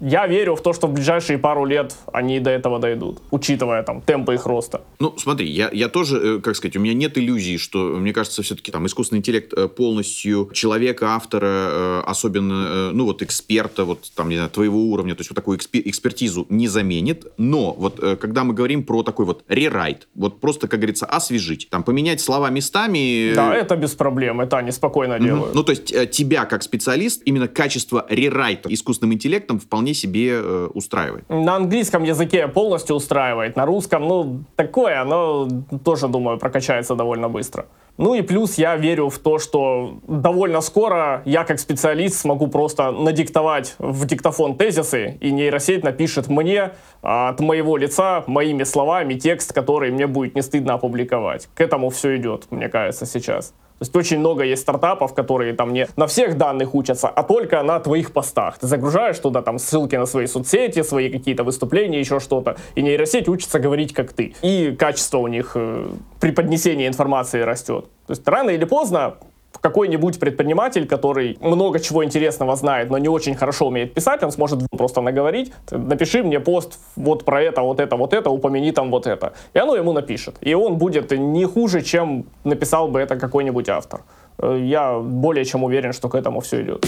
[0.00, 4.00] я верю в то, что в ближайшие пару лет они до этого дойдут, учитывая там
[4.00, 4.82] темпы их роста.
[5.00, 8.42] Ну, смотри, я, я тоже, э, как сказать, у меня нет иллюзий, что, мне кажется,
[8.42, 14.28] все-таки там искусственный интеллект э, полностью человека, автора, э, особенно, ну, вот эксперта, вот там,
[14.28, 17.26] не знаю, твоего уровня, то есть вот такую экспертизу не заменит.
[17.36, 21.82] Но вот когда мы говорим про такой вот рерайт, вот просто, как говорится, освежить, там,
[21.82, 23.32] поменять слова местами...
[23.34, 25.24] Да, это без проблем, это они спокойно угу.
[25.24, 25.54] делают.
[25.54, 31.28] Ну, то есть тебя, как специалист, именно качество рерайта искусственным интеллектом вполне себе э, устраивает.
[31.28, 35.48] На английском языке полностью устраивает, на русском, ну, такое, но
[35.84, 37.66] тоже, думаю, прокачается довольно быстро.
[37.98, 42.92] Ну и плюс я верю в то, что довольно скоро я как специалист смогу просто
[42.92, 46.70] надиктовать в диктофон тезисы, и нейросеть напишет мне
[47.02, 51.48] а, от моего лица, моими словами, текст, который мне будет не стыдно опубликовать.
[51.56, 53.52] К этому все идет, мне кажется, сейчас.
[53.78, 57.62] То есть очень много есть стартапов, которые там не на всех данных учатся, а только
[57.62, 58.58] на твоих постах.
[58.58, 62.56] Ты загружаешь туда там ссылки на свои соцсети, свои какие-то выступления, еще что-то.
[62.74, 64.34] И нейросеть учится говорить как ты.
[64.42, 65.86] И качество у них э,
[66.20, 67.84] при поднесении информации растет.
[68.06, 69.14] То есть рано или поздно
[69.60, 74.60] какой-нибудь предприниматель, который много чего интересного знает, но не очень хорошо умеет писать, он сможет
[74.70, 79.06] просто наговорить, напиши мне пост вот про это, вот это, вот это, упомяни там вот
[79.06, 79.32] это.
[79.54, 80.36] И оно ему напишет.
[80.40, 84.00] И он будет не хуже, чем написал бы это какой-нибудь автор.
[84.38, 86.86] Э, я более чем уверен, что к этому все идет.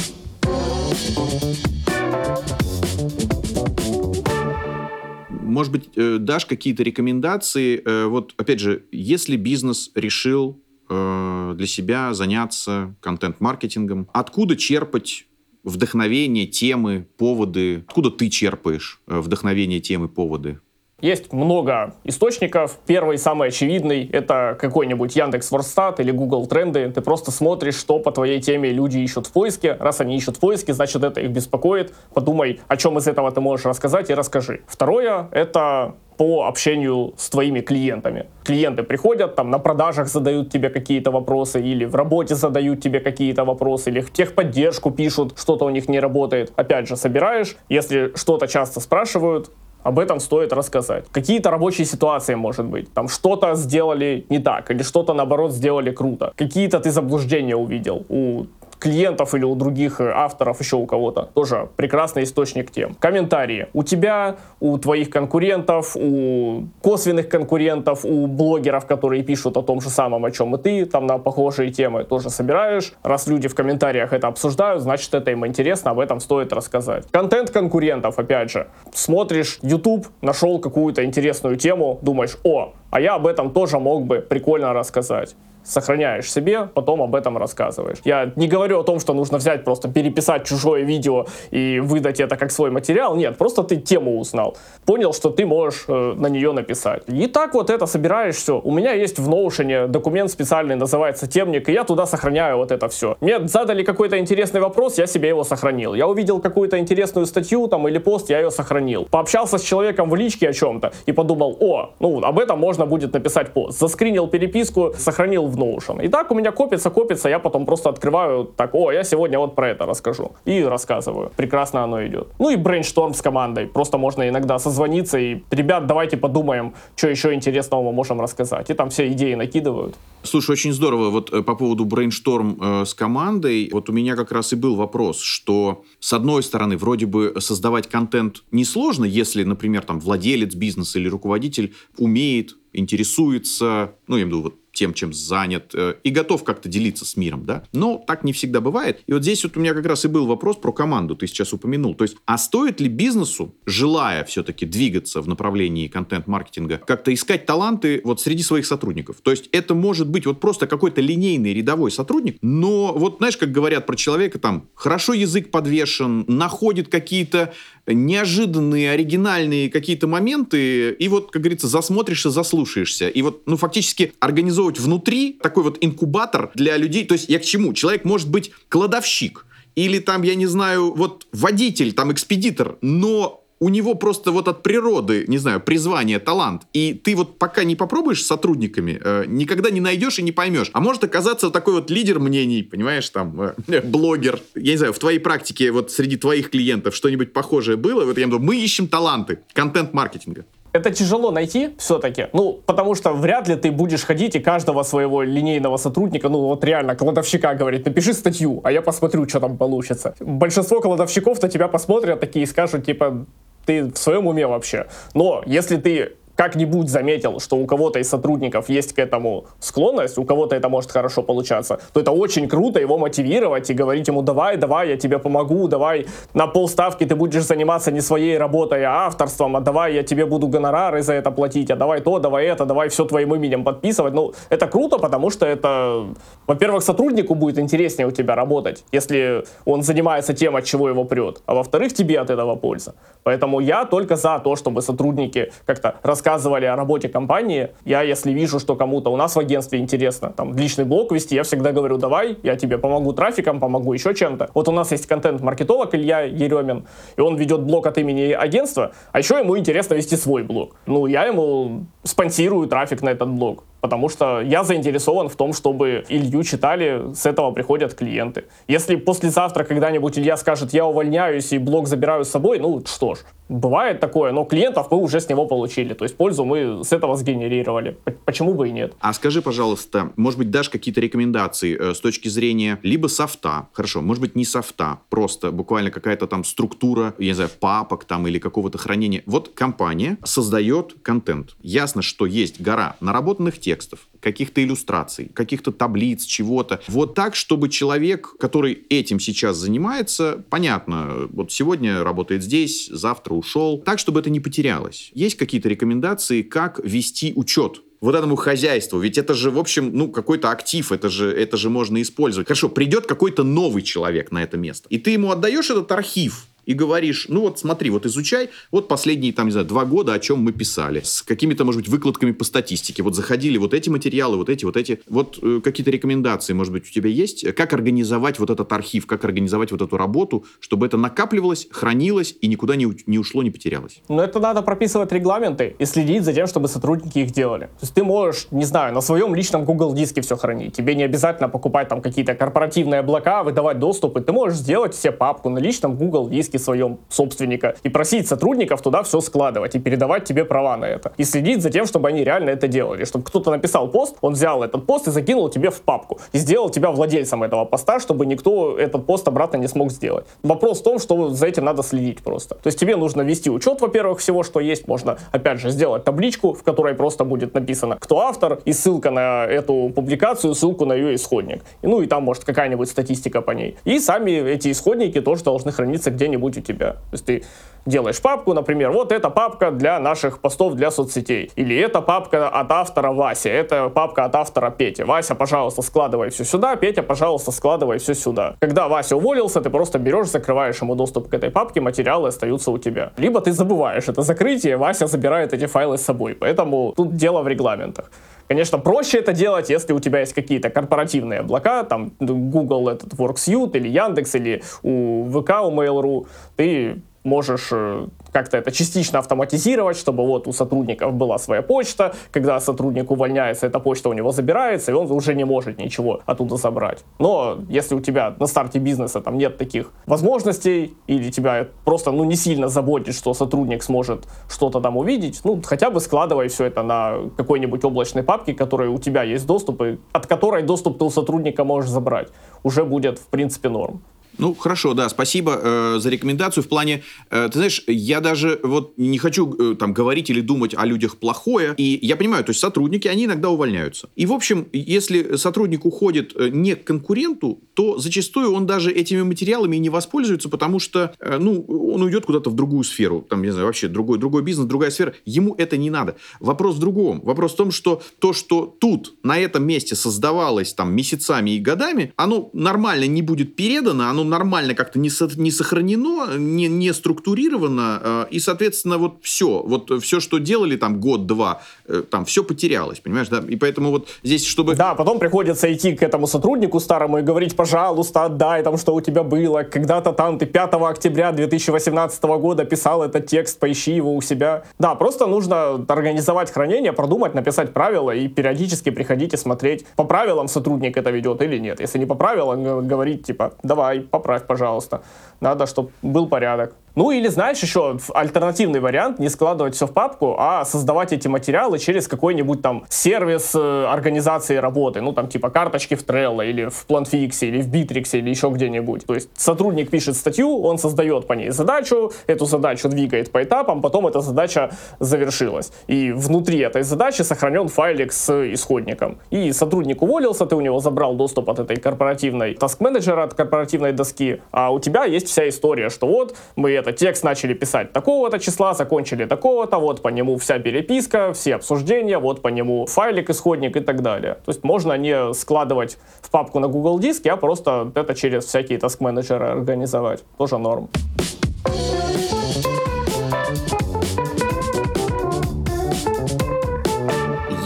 [5.28, 7.82] Может быть, э, дашь какие-то рекомендации?
[7.84, 14.08] Э, вот, опять же, если бизнес решил э, для себя заняться контент-маркетингом.
[14.12, 15.26] Откуда черпать
[15.64, 17.84] вдохновение, темы, поводы?
[17.88, 20.58] Откуда ты черпаешь э, вдохновение, темы, поводы?
[21.00, 22.78] Есть много источников.
[22.86, 26.90] Первый, самый очевидный, это какой-нибудь Яндекс Ворстат или Google Тренды.
[26.90, 29.76] Ты просто смотришь, что по твоей теме люди ищут в поиске.
[29.80, 31.94] Раз они ищут в поиске, значит, это их беспокоит.
[32.12, 34.60] Подумай, о чем из этого ты можешь рассказать и расскажи.
[34.66, 38.26] Второе, это по общению с твоими клиентами.
[38.44, 43.46] Клиенты приходят, там на продажах задают тебе какие-то вопросы, или в работе задают тебе какие-то
[43.46, 46.52] вопросы, или в техподдержку пишут, что-то у них не работает.
[46.56, 49.50] Опять же, собираешь, если что-то часто спрашивают,
[49.82, 51.06] об этом стоит рассказать.
[51.10, 52.92] Какие-то рабочие ситуации, может быть.
[52.92, 56.34] Там что-то сделали не так, или что-то, наоборот, сделали круто.
[56.36, 58.44] Какие-то ты заблуждения увидел у
[58.80, 61.28] клиентов или у других э, авторов, еще у кого-то.
[61.34, 62.94] Тоже прекрасный источник тем.
[62.94, 63.68] Комментарии.
[63.74, 69.90] У тебя, у твоих конкурентов, у косвенных конкурентов, у блогеров, которые пишут о том же
[69.90, 72.94] самом, о чем и ты, там на похожие темы тоже собираешь.
[73.02, 77.06] Раз люди в комментариях это обсуждают, значит это им интересно, об этом стоит рассказать.
[77.10, 78.68] Контент конкурентов, опять же.
[78.92, 84.20] Смотришь YouTube, нашел какую-то интересную тему, думаешь, о, а я об этом тоже мог бы
[84.20, 87.98] прикольно рассказать сохраняешь себе, потом об этом рассказываешь.
[88.04, 92.36] Я не говорю о том, что нужно взять, просто переписать чужое видео и выдать это
[92.36, 93.16] как свой материал.
[93.16, 94.56] Нет, просто ты тему узнал.
[94.84, 97.02] Понял, что ты можешь э, на нее написать.
[97.08, 98.60] И так вот это собираешь все.
[98.60, 102.88] У меня есть в Notion документ специальный, называется темник, и я туда сохраняю вот это
[102.88, 103.16] все.
[103.20, 105.94] Мне задали какой-то интересный вопрос, я себе его сохранил.
[105.94, 109.06] Я увидел какую-то интересную статью там или пост, я ее сохранил.
[109.10, 113.12] Пообщался с человеком в личке о чем-то и подумал, о, ну об этом можно будет
[113.12, 113.78] написать пост.
[113.78, 116.04] Заскринил переписку, сохранил в Notion.
[116.04, 119.54] И так у меня копится, копится, я потом просто открываю, так, о, я сегодня вот
[119.54, 120.32] про это расскажу.
[120.44, 121.30] И рассказываю.
[121.36, 122.28] Прекрасно оно идет.
[122.38, 123.66] Ну и brainstorm с командой.
[123.66, 128.70] Просто можно иногда созвониться и, ребят, давайте подумаем, что еще интересного мы можем рассказать.
[128.70, 129.94] И там все идеи накидывают.
[130.22, 131.10] Слушай, очень здорово.
[131.10, 134.76] Вот э, по поводу brainstorm э, с командой, вот у меня как раз и был
[134.76, 140.98] вопрос, что с одной стороны, вроде бы создавать контент несложно, если, например, там владелец бизнеса
[140.98, 146.10] или руководитель умеет, интересуется, ну, я имею в виду, вот тем, чем занят, э, и
[146.10, 147.64] готов как-то делиться с миром, да?
[147.72, 149.00] Но так не всегда бывает.
[149.06, 151.52] И вот здесь вот у меня как раз и был вопрос про команду, ты сейчас
[151.52, 151.94] упомянул.
[151.94, 158.00] То есть, а стоит ли бизнесу, желая все-таки двигаться в направлении контент-маркетинга, как-то искать таланты
[158.04, 159.20] вот среди своих сотрудников?
[159.22, 163.52] То есть, это может быть вот просто какой-то линейный рядовой сотрудник, но вот знаешь, как
[163.52, 167.52] говорят про человека, там, хорошо язык подвешен, находит какие-то
[167.86, 173.08] неожиданные, оригинальные какие-то моменты, и вот, как говорится, засмотришься, заслушаешься.
[173.08, 177.04] И вот, ну, фактически организовывать внутри такой вот инкубатор для людей.
[177.04, 177.72] То есть я к чему?
[177.72, 183.68] Человек может быть кладовщик, или там, я не знаю, вот водитель, там экспедитор, но у
[183.68, 186.62] него просто вот от природы, не знаю, призвание, талант.
[186.72, 190.70] И ты вот пока не попробуешь с сотрудниками, э, никогда не найдешь и не поймешь.
[190.72, 194.40] А может оказаться вот такой вот лидер мнений, понимаешь, там, э, блогер.
[194.54, 198.04] Я не знаю, в твоей практике, вот среди твоих клиентов что-нибудь похожее было?
[198.04, 200.46] Вот я думаю, мы ищем таланты контент-маркетинга.
[200.72, 205.22] Это тяжело найти все-таки, ну, потому что вряд ли ты будешь ходить и каждого своего
[205.22, 210.14] линейного сотрудника, ну, вот реально, кладовщика говорит, напиши статью, а я посмотрю, что там получится.
[210.20, 213.26] Большинство кладовщиков-то тебя посмотрят такие и скажут, типа,
[213.66, 214.86] ты в своем уме вообще.
[215.14, 220.24] Но если ты как-нибудь заметил, что у кого-то из сотрудников есть к этому склонность, у
[220.24, 224.56] кого-то это может хорошо получаться, то это очень круто его мотивировать и говорить ему, давай,
[224.56, 229.54] давай, я тебе помогу, давай на полставки ты будешь заниматься не своей работой, а авторством,
[229.56, 232.88] а давай я тебе буду гонорары за это платить, а давай то, давай это, давай
[232.88, 234.14] все твоим именем подписывать.
[234.14, 236.06] Ну, это круто, потому что это,
[236.46, 241.42] во-первых, сотруднику будет интереснее у тебя работать, если он занимается тем, от чего его прет,
[241.44, 242.94] а во-вторых, тебе от этого польза.
[243.24, 248.32] Поэтому я только за то, чтобы сотрудники как-то рассказывали рассказывали о работе компании, я, если
[248.32, 251.98] вижу, что кому-то у нас в агентстве интересно, там, личный блог вести, я всегда говорю,
[251.98, 254.50] давай, я тебе помогу трафиком, помогу еще чем-то.
[254.54, 259.18] Вот у нас есть контент-маркетолог Илья Еремин, и он ведет блог от имени агентства, а
[259.18, 260.76] еще ему интересно вести свой блог.
[260.86, 266.04] Ну, я ему спонсирую трафик на этот блог потому что я заинтересован в том, чтобы
[266.08, 268.44] Илью читали, с этого приходят клиенты.
[268.68, 273.18] Если послезавтра когда-нибудь Илья скажет, я увольняюсь и блог забираю с собой, ну что ж,
[273.48, 277.16] бывает такое, но клиентов мы уже с него получили, то есть пользу мы с этого
[277.16, 277.96] сгенерировали.
[278.24, 278.94] Почему бы и нет?
[279.00, 284.02] А скажи, пожалуйста, может быть, дашь какие-то рекомендации э, с точки зрения либо софта, хорошо,
[284.02, 288.38] может быть, не софта, просто буквально какая-то там структура, я не знаю, папок там или
[288.38, 289.22] какого-то хранения.
[289.26, 291.56] Вот компания создает контент.
[291.62, 296.80] Ясно, что есть гора наработанных тем, текстов, каких-то иллюстраций, каких-то таблиц, чего-то.
[296.88, 303.78] Вот так, чтобы человек, который этим сейчас занимается, понятно, вот сегодня работает здесь, завтра ушел,
[303.78, 305.12] так, чтобы это не потерялось.
[305.14, 308.98] Есть какие-то рекомендации, как вести учет вот этому хозяйству.
[308.98, 312.48] Ведь это же, в общем, ну, какой-то актив, это же, это же можно использовать.
[312.48, 316.74] Хорошо, придет какой-то новый человек на это место, и ты ему отдаешь этот архив, и
[316.74, 320.38] говоришь, ну вот смотри, вот изучай, вот последние, там, не знаю, два года, о чем
[320.38, 324.48] мы писали, с какими-то, может быть, выкладками по статистике, вот заходили вот эти материалы, вот
[324.48, 328.50] эти, вот эти, вот э, какие-то рекомендации, может быть, у тебя есть, как организовать вот
[328.50, 333.18] этот архив, как организовать вот эту работу, чтобы это накапливалось, хранилось и никуда не, не
[333.18, 334.00] ушло, не потерялось?
[334.08, 337.64] Но это надо прописывать регламенты и следить за тем, чтобы сотрудники их делали.
[337.64, 341.02] То есть ты можешь, не знаю, на своем личном Google диске все хранить, тебе не
[341.02, 345.96] обязательно покупать там какие-то корпоративные облака, выдавать доступы, ты можешь сделать все папку на личном
[345.96, 350.84] Google диске своем собственника и просить сотрудников туда все складывать и передавать тебе права на
[350.84, 351.12] это.
[351.16, 353.04] И следить за тем, чтобы они реально это делали.
[353.04, 356.18] Чтобы кто-то написал пост, он взял этот пост и закинул тебе в папку.
[356.32, 360.26] И сделал тебя владельцем этого поста, чтобы никто этот пост обратно не смог сделать.
[360.42, 362.54] Вопрос в том, что за этим надо следить просто.
[362.54, 364.88] То есть тебе нужно вести учет, во-первых, всего, что есть.
[364.88, 369.44] Можно, опять же, сделать табличку, в которой просто будет написано, кто автор, и ссылка на
[369.46, 371.62] эту публикацию, ссылку на ее исходник.
[371.82, 373.76] И, ну и там, может, какая-нибудь статистика по ней.
[373.84, 376.92] И сами эти исходники тоже должны храниться где-нибудь быть у тебя.
[376.92, 377.42] То есть ты
[377.86, 381.50] делаешь папку, например, вот эта папка для наших постов для соцсетей.
[381.56, 385.02] Или эта папка от автора Вася, это папка от автора Пети.
[385.02, 388.56] Вася, пожалуйста, складывай все сюда, Петя, пожалуйста, складывай все сюда.
[388.60, 392.78] Когда Вася уволился, ты просто берешь, закрываешь ему доступ к этой папке, материалы остаются у
[392.78, 393.12] тебя.
[393.16, 396.34] Либо ты забываешь это закрытие, Вася забирает эти файлы с собой.
[396.34, 398.10] Поэтому тут дело в регламентах.
[398.50, 403.76] Конечно, проще это делать, если у тебя есть какие-то корпоративные облака, там Google этот WorkSuite
[403.76, 410.26] или Яндекс или у ВК, у Mail.ru, ты можешь э, как-то это частично автоматизировать, чтобы
[410.26, 414.94] вот у сотрудников была своя почта, когда сотрудник увольняется, эта почта у него забирается, и
[414.94, 417.04] он уже не может ничего оттуда забрать.
[417.18, 422.24] Но если у тебя на старте бизнеса там нет таких возможностей, или тебя просто ну,
[422.24, 426.82] не сильно заботит, что сотрудник сможет что-то там увидеть, ну, хотя бы складывай все это
[426.82, 431.10] на какой-нибудь облачной папке, которой у тебя есть доступ, и от которой доступ ты у
[431.10, 432.28] сотрудника можешь забрать.
[432.62, 434.02] Уже будет, в принципе, норм.
[434.38, 436.64] Ну, хорошо, да, спасибо э, за рекомендацию.
[436.64, 440.74] В плане, э, ты знаешь, я даже вот не хочу э, там говорить или думать
[440.76, 441.74] о людях плохое.
[441.76, 444.08] И я понимаю, то есть сотрудники, они иногда увольняются.
[444.16, 449.22] И, в общем, если сотрудник уходит э, не к конкуренту, то зачастую он даже этими
[449.22, 453.26] материалами не воспользуется, потому что, э, ну, он уйдет куда-то в другую сферу.
[453.28, 455.14] Там, не знаю, вообще другой, другой бизнес, другая сфера.
[455.24, 456.16] Ему это не надо.
[456.40, 457.20] Вопрос в другом.
[457.22, 462.12] Вопрос в том, что то, что тут, на этом месте создавалось там месяцами и годами,
[462.16, 468.00] оно нормально не будет передано, оно нормально как-то не, со, не сохранено, не, не структурировано,
[468.02, 473.00] э, и, соответственно, вот все, вот все, что делали там год-два, э, там все потерялось,
[473.00, 474.74] понимаешь, да, и поэтому вот здесь, чтобы...
[474.76, 479.00] Да, потом приходится идти к этому сотруднику старому и говорить, пожалуйста, отдай там, что у
[479.00, 484.22] тебя было, когда-то там ты 5 октября 2018 года писал этот текст, поищи его у
[484.22, 484.64] себя.
[484.78, 490.48] Да, просто нужно организовать хранение, продумать, написать правила и периодически приходить и смотреть, по правилам
[490.48, 491.80] сотрудник это ведет или нет.
[491.80, 495.02] Если не по правилам, говорить, типа, давай, поправь, пожалуйста.
[495.40, 496.74] Надо, чтобы был порядок.
[496.94, 501.78] Ну или, знаешь, еще альтернативный вариант, не складывать все в папку, а создавать эти материалы
[501.78, 506.86] через какой-нибудь там сервис э, организации работы, ну там типа карточки в Trello или в
[506.88, 509.06] Plantfix или в Bittrex или еще где-нибудь.
[509.06, 513.82] То есть сотрудник пишет статью, он создает по ней задачу, эту задачу двигает по этапам,
[513.82, 515.72] потом эта задача завершилась.
[515.86, 519.18] И внутри этой задачи сохранен файлик с исходником.
[519.30, 524.42] И сотрудник уволился, ты у него забрал доступ от этой корпоративной таск-менеджера, от корпоративной доски,
[524.50, 528.74] а у тебя есть вся история, что вот мы это текст начали писать такого-то числа,
[528.74, 533.80] закончили такого-то, вот по нему вся переписка, все обсуждения, вот по нему файлик, исходник и
[533.80, 534.34] так далее.
[534.44, 538.78] То есть можно не складывать в папку на Google диске, а просто это через всякие
[538.78, 540.24] task-менеджеры организовать.
[540.38, 540.88] Тоже норм.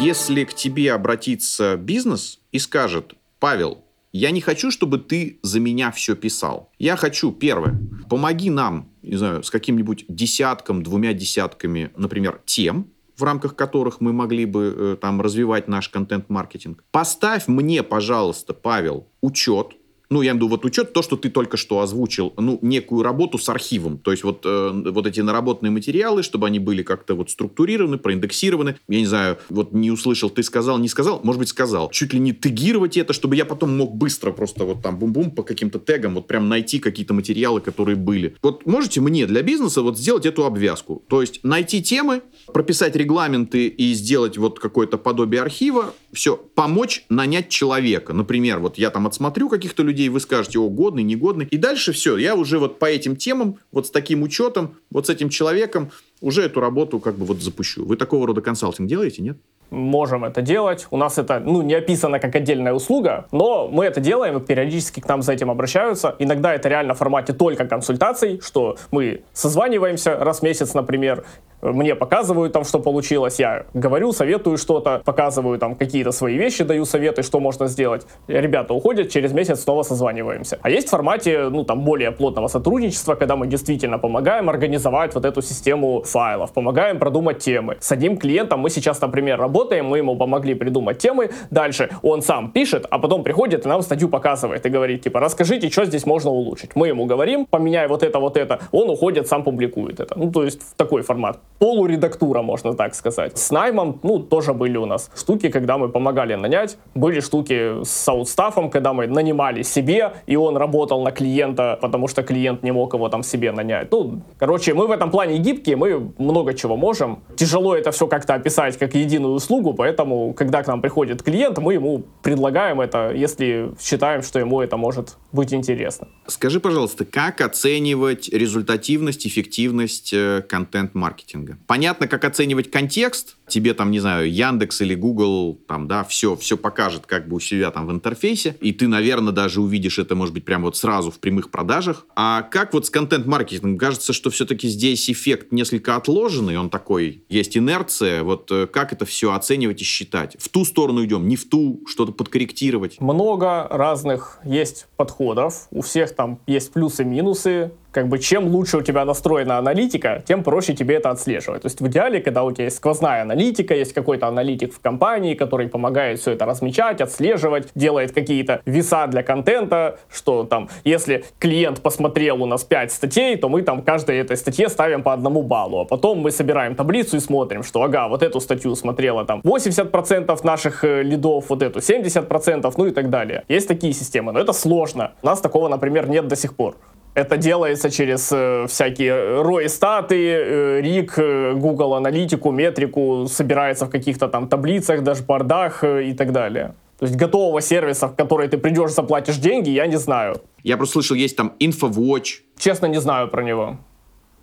[0.01, 3.84] Если к тебе обратится бизнес и скажет, Павел,
[4.15, 6.71] я не хочу, чтобы ты за меня все писал.
[6.79, 13.25] Я хочу, первое, помоги нам, не знаю, с каким-нибудь десятком, двумя десятками, например, тем, в
[13.25, 16.85] рамках которых мы могли бы э, там развивать наш контент-маркетинг.
[16.93, 19.73] Поставь мне, пожалуйста, Павел, учет
[20.15, 23.03] ну, я имею в виду вот учет, то, что ты только что озвучил, ну, некую
[23.03, 23.99] работу с архивом.
[23.99, 28.77] То есть вот, э, вот эти наработанные материалы, чтобы они были как-то вот структурированы, проиндексированы.
[28.87, 31.91] Я не знаю, вот не услышал, ты сказал, не сказал, может быть, сказал.
[31.91, 35.43] Чуть ли не тегировать это, чтобы я потом мог быстро просто вот там бум-бум по
[35.43, 38.37] каким-то тегам вот прям найти какие-то материалы, которые были.
[38.41, 41.03] Вот можете мне для бизнеса вот сделать эту обвязку.
[41.09, 47.49] То есть найти темы, прописать регламенты и сделать вот какое-то подобие архива, все, помочь нанять
[47.49, 48.13] человека.
[48.13, 51.47] Например, вот я там отсмотрю каких-то людей, вы скажете, о, годный, негодный.
[51.51, 55.11] И дальше все, я уже вот по этим темам, вот с таким учетом, вот с
[55.11, 57.85] этим человеком уже эту работу как бы вот запущу.
[57.85, 59.39] Вы такого рода консалтинг делаете, нет?
[59.71, 60.87] Можем это делать.
[60.91, 65.09] У нас это ну, не описано как отдельная услуга, но мы это делаем, периодически к
[65.09, 66.15] нам за этим обращаются.
[66.19, 71.25] Иногда это реально в формате только консультаций, что мы созваниваемся раз в месяц, например,
[71.73, 76.85] мне показывают там, что получилось, я говорю, советую что-то, показываю там какие-то свои вещи, даю
[76.85, 78.07] советы, что можно сделать.
[78.29, 80.59] Ребята уходят, через месяц снова созваниваемся.
[80.61, 85.25] А есть в формате, ну, там, более плотного сотрудничества, когда мы действительно помогаем организовать вот
[85.25, 87.79] эту систему файлов, помогаем продумать темы.
[87.81, 92.51] С одним клиентом мы сейчас, например, работаем, мы ему помогли придумать темы, дальше он сам
[92.51, 96.31] пишет, а потом приходит и нам статью показывает и говорит, типа, расскажите, что здесь можно
[96.31, 96.77] улучшить.
[96.77, 100.19] Мы ему говорим, поменяй вот это, вот это, он уходит, сам публикует это.
[100.19, 103.39] Ну, то есть в такой формат полуредактура, можно так сказать.
[103.39, 106.77] С наймом, ну, тоже были у нас штуки, когда мы помогали нанять.
[106.95, 112.23] Были штуки с аутстафом, когда мы нанимали себе, и он работал на клиента, потому что
[112.23, 113.93] клиент не мог его там себе нанять.
[113.93, 117.19] Ну, короче, мы в этом плане гибкие, мы много чего можем.
[117.37, 121.75] Тяжело это все как-то описать как единую услугу, поэтому, когда к нам приходит клиент, мы
[121.75, 126.09] ему предлагаем это, если считаем, что ему это может быть интересно.
[126.27, 131.59] Скажи, пожалуйста, как оценивать результативность, эффективность э, контент-маркетинга?
[131.67, 136.57] Понятно, как оценивать контекст, тебе там, не знаю, Яндекс или Google, там, да, все, все
[136.57, 140.35] покажет как бы у себя там в интерфейсе, и ты, наверное, даже увидишь это, может
[140.35, 142.07] быть, прямо вот сразу в прямых продажах.
[142.17, 143.79] А как вот с контент-маркетингом?
[143.79, 149.05] Кажется, что все-таки здесь эффект несколько отложенный, он такой, есть инерция, вот э, как это
[149.05, 150.37] все оценивать и считать?
[150.39, 153.01] В ту сторону идем, не в ту, что-то подкорректировать?
[153.01, 159.05] Много разных есть подходов, у всех там есть плюсы-минусы, как бы чем лучше у тебя
[159.05, 161.63] настроена аналитика, тем проще тебе это отслеживать.
[161.63, 165.35] То есть в идеале, когда у тебя есть сквозная аналитика, есть какой-то аналитик в компании,
[165.35, 171.83] который помогает все это размечать, отслеживать, делает какие-то веса для контента, что там, если клиент
[171.83, 175.83] посмотрел у нас 5 статей, то мы там каждой этой статье ставим по одному баллу,
[175.83, 180.41] а потом мы собираем таблицу и смотрим, что ага, вот эту статью смотрела там 80%
[180.43, 183.45] наших э, лидов, вот эту 70%, ну и так далее.
[183.47, 185.13] Есть такие системы, но это сложно.
[185.23, 186.75] У нас такого, например, нет до сих пор.
[187.15, 193.91] Это делается через э, всякие ROI статы, э, RIG, э, Google аналитику, метрику, собирается в
[193.91, 196.75] каких-то там таблицах, дашбордах э, и так далее.
[196.99, 200.35] То есть готового сервиса, в который ты придешь, заплатишь деньги, я не знаю.
[200.65, 202.43] Я просто слышал, есть там InfoWatch.
[202.59, 203.79] Честно, не знаю про него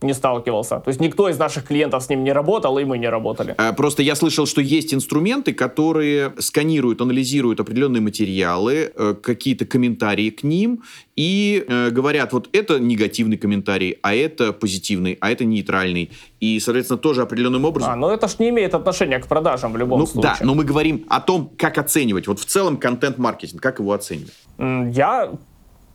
[0.01, 0.79] не сталкивался.
[0.79, 3.56] То есть никто из наших клиентов с ним не работал, и мы не работали.
[3.58, 10.29] Э, просто я слышал, что есть инструменты, которые сканируют, анализируют определенные материалы, э, какие-то комментарии
[10.31, 10.83] к ним,
[11.15, 16.10] и э, говорят, вот это негативный комментарий, а это позитивный, а это нейтральный.
[16.39, 17.91] И, соответственно, тоже определенным образом...
[17.91, 20.35] А, но это ж не имеет отношения к продажам в любом ну, случае.
[20.39, 22.27] Да, но мы говорим о том, как оценивать.
[22.27, 24.33] Вот в целом контент-маркетинг, как его оценивать?
[24.58, 25.31] Я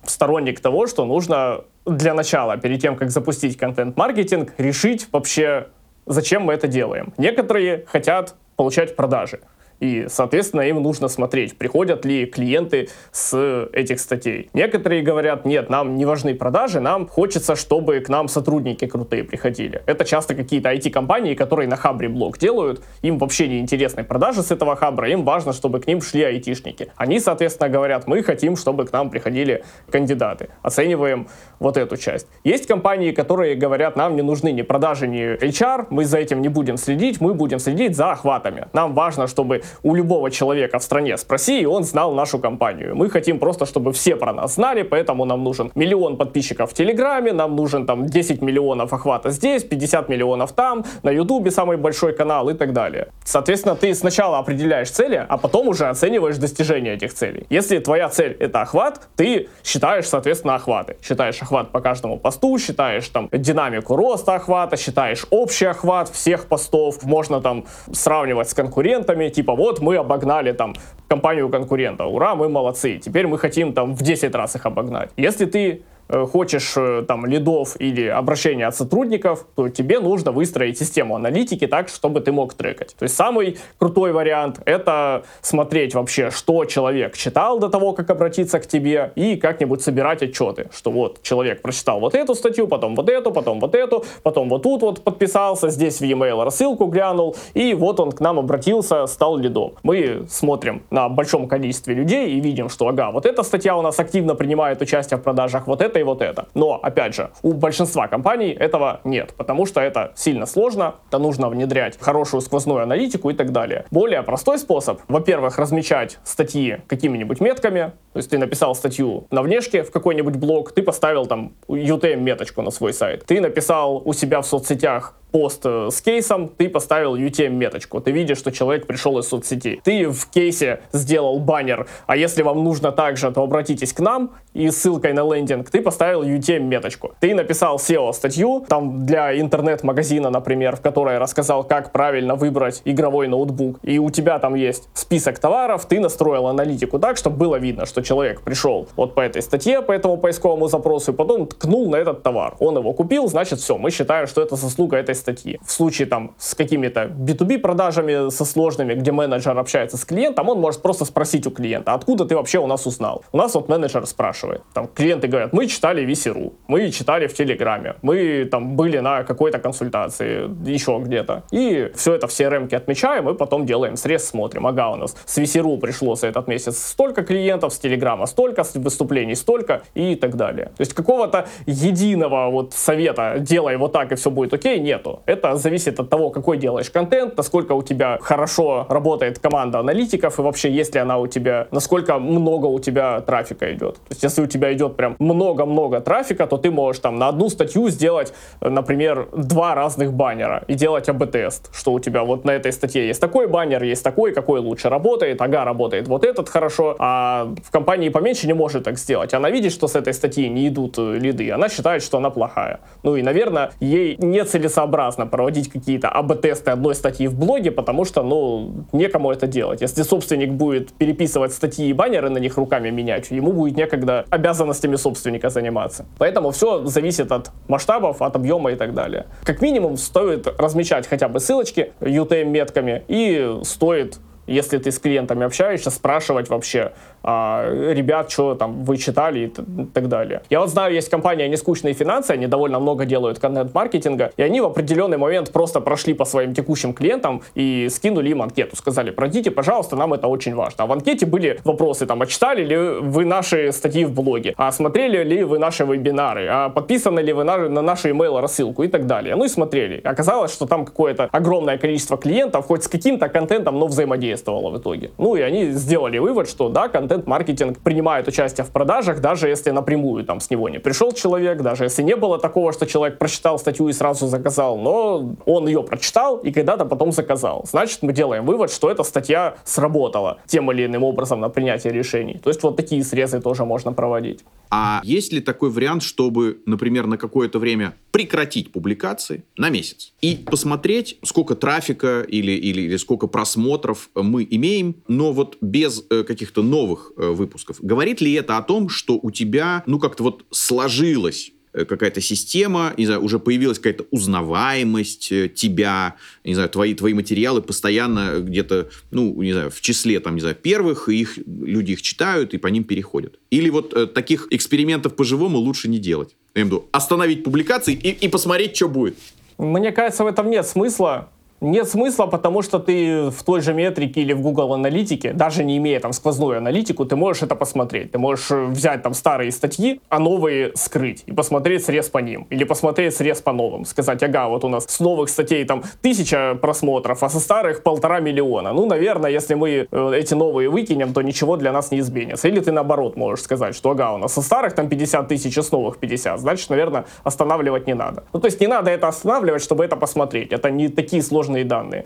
[0.04, 5.68] сторонник того, что нужно для начала, перед тем, как запустить контент-маркетинг, решить вообще,
[6.04, 7.12] зачем мы это делаем.
[7.16, 9.40] Некоторые хотят получать продажи.
[9.80, 14.50] И, соответственно, им нужно смотреть, приходят ли клиенты с этих статей.
[14.54, 19.82] Некоторые говорят, нет, нам не важны продажи, нам хочется, чтобы к нам сотрудники крутые приходили.
[19.86, 24.50] Это часто какие-то IT-компании, которые на Хабре блог делают, им вообще не интересны продажи с
[24.50, 26.88] этого Хабра, им важно, чтобы к ним шли айтишники.
[26.96, 30.48] Они, соответственно, говорят, мы хотим, чтобы к нам приходили кандидаты.
[30.62, 32.26] Оцениваем вот эту часть.
[32.44, 36.48] Есть компании, которые говорят, нам не нужны ни продажи, ни HR, мы за этим не
[36.48, 38.68] будем следить, мы будем следить за охватами.
[38.72, 42.96] Нам важно, чтобы у любого человека в стране спроси, и он знал нашу компанию.
[42.96, 47.32] Мы хотим просто, чтобы все про нас знали, поэтому нам нужен миллион подписчиков в Телеграме,
[47.32, 52.48] нам нужен там 10 миллионов охвата здесь, 50 миллионов там, на Ютубе самый большой канал
[52.48, 53.08] и так далее.
[53.24, 57.46] Соответственно, ты сначала определяешь цели, а потом уже оцениваешь достижение этих целей.
[57.50, 60.96] Если твоя цель это охват, ты считаешь, соответственно, охваты.
[61.02, 67.02] Считаешь охват по каждому посту, считаешь там динамику роста охвата, считаешь общий охват всех постов,
[67.02, 70.74] можно там сравнивать с конкурентами, типа вот мы обогнали там
[71.08, 75.10] компанию конкурента, ура, мы молодцы, теперь мы хотим там в 10 раз их обогнать.
[75.16, 81.16] Если ты хочешь э, там лидов или обращения от сотрудников, то тебе нужно выстроить систему
[81.16, 82.94] аналитики так, чтобы ты мог трекать.
[82.98, 88.60] То есть самый крутой вариант это смотреть вообще, что человек читал до того, как обратиться
[88.60, 93.08] к тебе, и как-нибудь собирать отчеты, что вот человек прочитал вот эту статью, потом вот
[93.08, 97.74] эту, потом вот эту, потом вот тут вот подписался, здесь в e-mail рассылку глянул, и
[97.74, 99.74] вот он к нам обратился, стал лидом.
[99.82, 103.98] Мы смотрим на большом количестве людей и видим, что ага, вот эта статья у нас
[103.98, 106.48] активно принимает участие в продажах, вот это это и вот это.
[106.54, 111.48] Но, опять же, у большинства компаний этого нет, потому что это сильно сложно, это нужно
[111.48, 113.84] внедрять хорошую сквозную аналитику и так далее.
[113.90, 119.82] Более простой способ, во-первых, размечать статьи какими-нибудь метками, то есть ты написал статью на внешке
[119.82, 123.24] в какой-нибудь блог, ты поставил там UTM-меточку на свой сайт.
[123.26, 128.00] Ты написал у себя в соцсетях пост э, с кейсом, ты поставил UTM-меточку.
[128.00, 129.80] Ты видишь, что человек пришел из соцсети.
[129.84, 134.70] Ты в кейсе сделал баннер, а если вам нужно также, то обратитесь к нам, и
[134.70, 137.12] ссылкой на лендинг ты поставил UTM-меточку.
[137.20, 143.78] Ты написал SEO-статью, там для интернет-магазина, например, в которой рассказал, как правильно выбрать игровой ноутбук,
[143.82, 148.02] и у тебя там есть список товаров, ты настроил аналитику так, чтобы было видно, что
[148.02, 152.22] человек пришел вот по этой статье, по этому поисковому запросу, и потом ткнул на этот
[152.22, 152.54] товар.
[152.60, 155.58] Он его купил, значит все, мы считаем, что это заслуга этой статьи.
[155.64, 160.60] В случае там с какими-то B2B продажами, со сложными, где менеджер общается с клиентом, он
[160.60, 163.24] может просто спросить у клиента, откуда ты вообще у нас узнал?
[163.32, 164.62] У нас вот менеджер спрашивает.
[164.74, 169.58] Там клиенты говорят, мы читали Висеру, мы читали в Телеграме, мы там были на какой-то
[169.58, 171.44] консультации, еще где-то.
[171.50, 174.66] И все это в CRM отмечаем, и потом делаем срез, смотрим.
[174.66, 178.74] Ага, у нас с Висеру пришло за этот месяц столько клиентов, с Телеграма столько, с
[178.74, 180.66] выступлений столько и так далее.
[180.76, 185.22] То есть какого-то единого вот совета, делай вот так и все будет окей, нет нету.
[185.26, 190.42] Это зависит от того, какой делаешь контент, насколько у тебя хорошо работает команда аналитиков и
[190.42, 193.94] вообще есть ли она у тебя, насколько много у тебя трафика идет.
[193.94, 197.48] То есть если у тебя идет прям много-много трафика, то ты можешь там на одну
[197.48, 202.72] статью сделать, например, два разных баннера и делать АБ-тест, что у тебя вот на этой
[202.72, 207.48] статье есть такой баннер, есть такой, какой лучше работает, ага, работает вот этот хорошо, а
[207.64, 209.34] в компании поменьше не может так сделать.
[209.34, 212.80] Она видит, что с этой статьи не идут э, лиды, она считает, что она плохая.
[213.02, 214.95] Ну и, наверное, ей нецелесообразно
[215.26, 219.80] проводить какие-то АБ-тесты одной статьи в блоге, потому что, ну, некому это делать.
[219.80, 224.96] Если собственник будет переписывать статьи и баннеры на них руками менять, ему будет некогда обязанностями
[224.96, 226.06] собственника заниматься.
[226.18, 229.26] Поэтому все зависит от масштабов, от объема и так далее.
[229.44, 235.90] Как минимум стоит размечать хотя бы ссылочки UTM-метками и стоит если ты с клиентами общаешься,
[235.90, 236.92] спрашивать вообще,
[237.26, 240.42] а, ребят, что там вы читали и так далее.
[240.50, 244.64] Я вот знаю, есть компания «Нескучные финансы», они довольно много делают контент-маркетинга, и они в
[244.64, 249.96] определенный момент просто прошли по своим текущим клиентам и скинули им анкету, сказали, пройдите, пожалуйста,
[249.96, 250.84] нам это очень важно.
[250.84, 254.70] А в анкете были вопросы, там, а читали ли вы наши статьи в блоге, а
[254.70, 258.88] смотрели ли вы наши вебинары, а подписаны ли вы на, на нашу email рассылку и
[258.88, 259.34] так далее.
[259.36, 260.00] Ну и смотрели.
[260.04, 265.10] Оказалось, что там какое-то огромное количество клиентов, хоть с каким-то контентом, но взаимодействовало в итоге.
[265.18, 269.70] Ну и они сделали вывод, что да, контент контент-маркетинг принимает участие в продажах, даже если
[269.70, 273.58] напрямую там с него не пришел человек, даже если не было такого, что человек прочитал
[273.58, 277.64] статью и сразу заказал, но он ее прочитал и когда-то потом заказал.
[277.70, 282.38] Значит, мы делаем вывод, что эта статья сработала тем или иным образом на принятие решений.
[282.42, 284.44] То есть вот такие срезы тоже можно проводить.
[284.70, 290.36] А есть ли такой вариант, чтобы, например, на какое-то время прекратить публикации на месяц и
[290.36, 296.62] посмотреть, сколько трафика или, или, или сколько просмотров мы имеем, но вот без э, каких-то
[296.62, 297.78] новых э, выпусков?
[297.80, 302.94] Говорит ли это о том, что у тебя, ну, как-то вот сложилось Э, какая-то система,
[302.96, 308.88] не знаю, уже появилась какая-то узнаваемость э, тебя, не знаю, твои, твои материалы постоянно где-то,
[309.10, 312.58] ну, не знаю, в числе, там, не знаю, первых, и их, люди их читают и
[312.58, 313.38] по ним переходят.
[313.50, 316.34] Или вот э, таких экспериментов по-живому лучше не делать.
[316.54, 319.18] Я имею в виду, остановить публикации и, и посмотреть, что будет.
[319.58, 321.28] Мне кажется, в этом нет смысла.
[321.60, 325.78] Нет смысла, потому что ты в той же метрике или в Google аналитике, даже не
[325.78, 328.12] имея там сквозную аналитику, ты можешь это посмотреть.
[328.12, 332.46] Ты можешь э, взять там старые статьи, а новые скрыть и посмотреть срез по ним.
[332.50, 333.84] Или посмотреть срез по новым.
[333.86, 338.20] Сказать, ага, вот у нас с новых статей там тысяча просмотров, а со старых полтора
[338.20, 338.72] миллиона.
[338.72, 342.48] Ну, наверное, если мы э, эти новые выкинем, то ничего для нас не изменится.
[342.48, 345.62] Или ты наоборот можешь сказать, что ага, у нас со старых там 50 тысяч, а
[345.62, 346.38] с новых 50.
[346.38, 348.24] Значит, наверное, останавливать не надо.
[348.34, 350.52] Ну, то есть не надо это останавливать, чтобы это посмотреть.
[350.52, 352.02] Это не такие сложные сложные данные.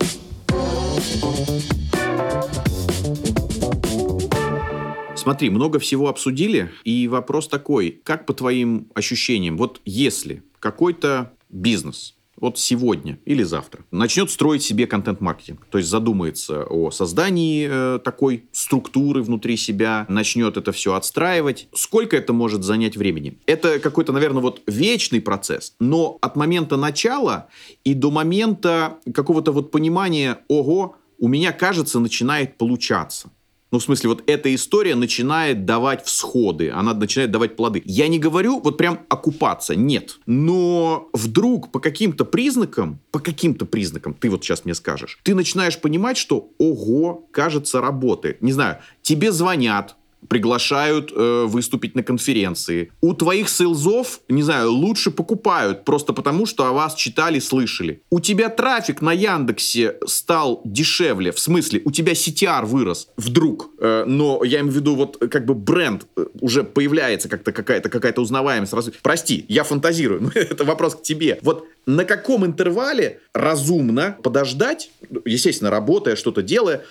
[5.15, 12.15] Смотри, много всего обсудили, и вопрос такой, как по твоим ощущениям, вот если какой-то бизнес
[12.41, 18.45] вот сегодня или завтра начнет строить себе контент-маркетинг, то есть задумается о создании э, такой
[18.51, 23.37] структуры внутри себя, начнет это все отстраивать, сколько это может занять времени?
[23.45, 27.47] Это какой-то, наверное, вот вечный процесс, но от момента начала
[27.83, 33.29] и до момента какого-то вот понимания, ого, у меня, кажется, начинает получаться.
[33.71, 37.81] Ну, в смысле, вот эта история начинает давать всходы, она начинает давать плоды.
[37.85, 40.19] Я не говорю вот прям оккупаться, нет.
[40.25, 45.79] Но вдруг по каким-то признакам, по каким-то признакам, ты вот сейчас мне скажешь, ты начинаешь
[45.79, 48.41] понимать, что, ого, кажется, работает.
[48.41, 49.95] Не знаю, тебе звонят,
[50.27, 52.91] приглашают э, выступить на конференции.
[53.01, 58.01] У твоих сейлзов, не знаю, лучше покупают, просто потому, что о вас читали, слышали.
[58.09, 64.05] У тебя трафик на Яндексе стал дешевле, в смысле, у тебя CTR вырос вдруг, э,
[64.05, 68.21] но я имею в виду, вот как бы бренд э, уже появляется как-то какая-то какая-то
[68.21, 68.73] узнаваемость.
[68.73, 68.89] Раз...
[69.01, 71.39] Прости, я фантазирую, но это вопрос к тебе.
[71.41, 74.91] Вот на каком интервале разумно подождать,
[75.25, 76.85] естественно, работая, что-то делая,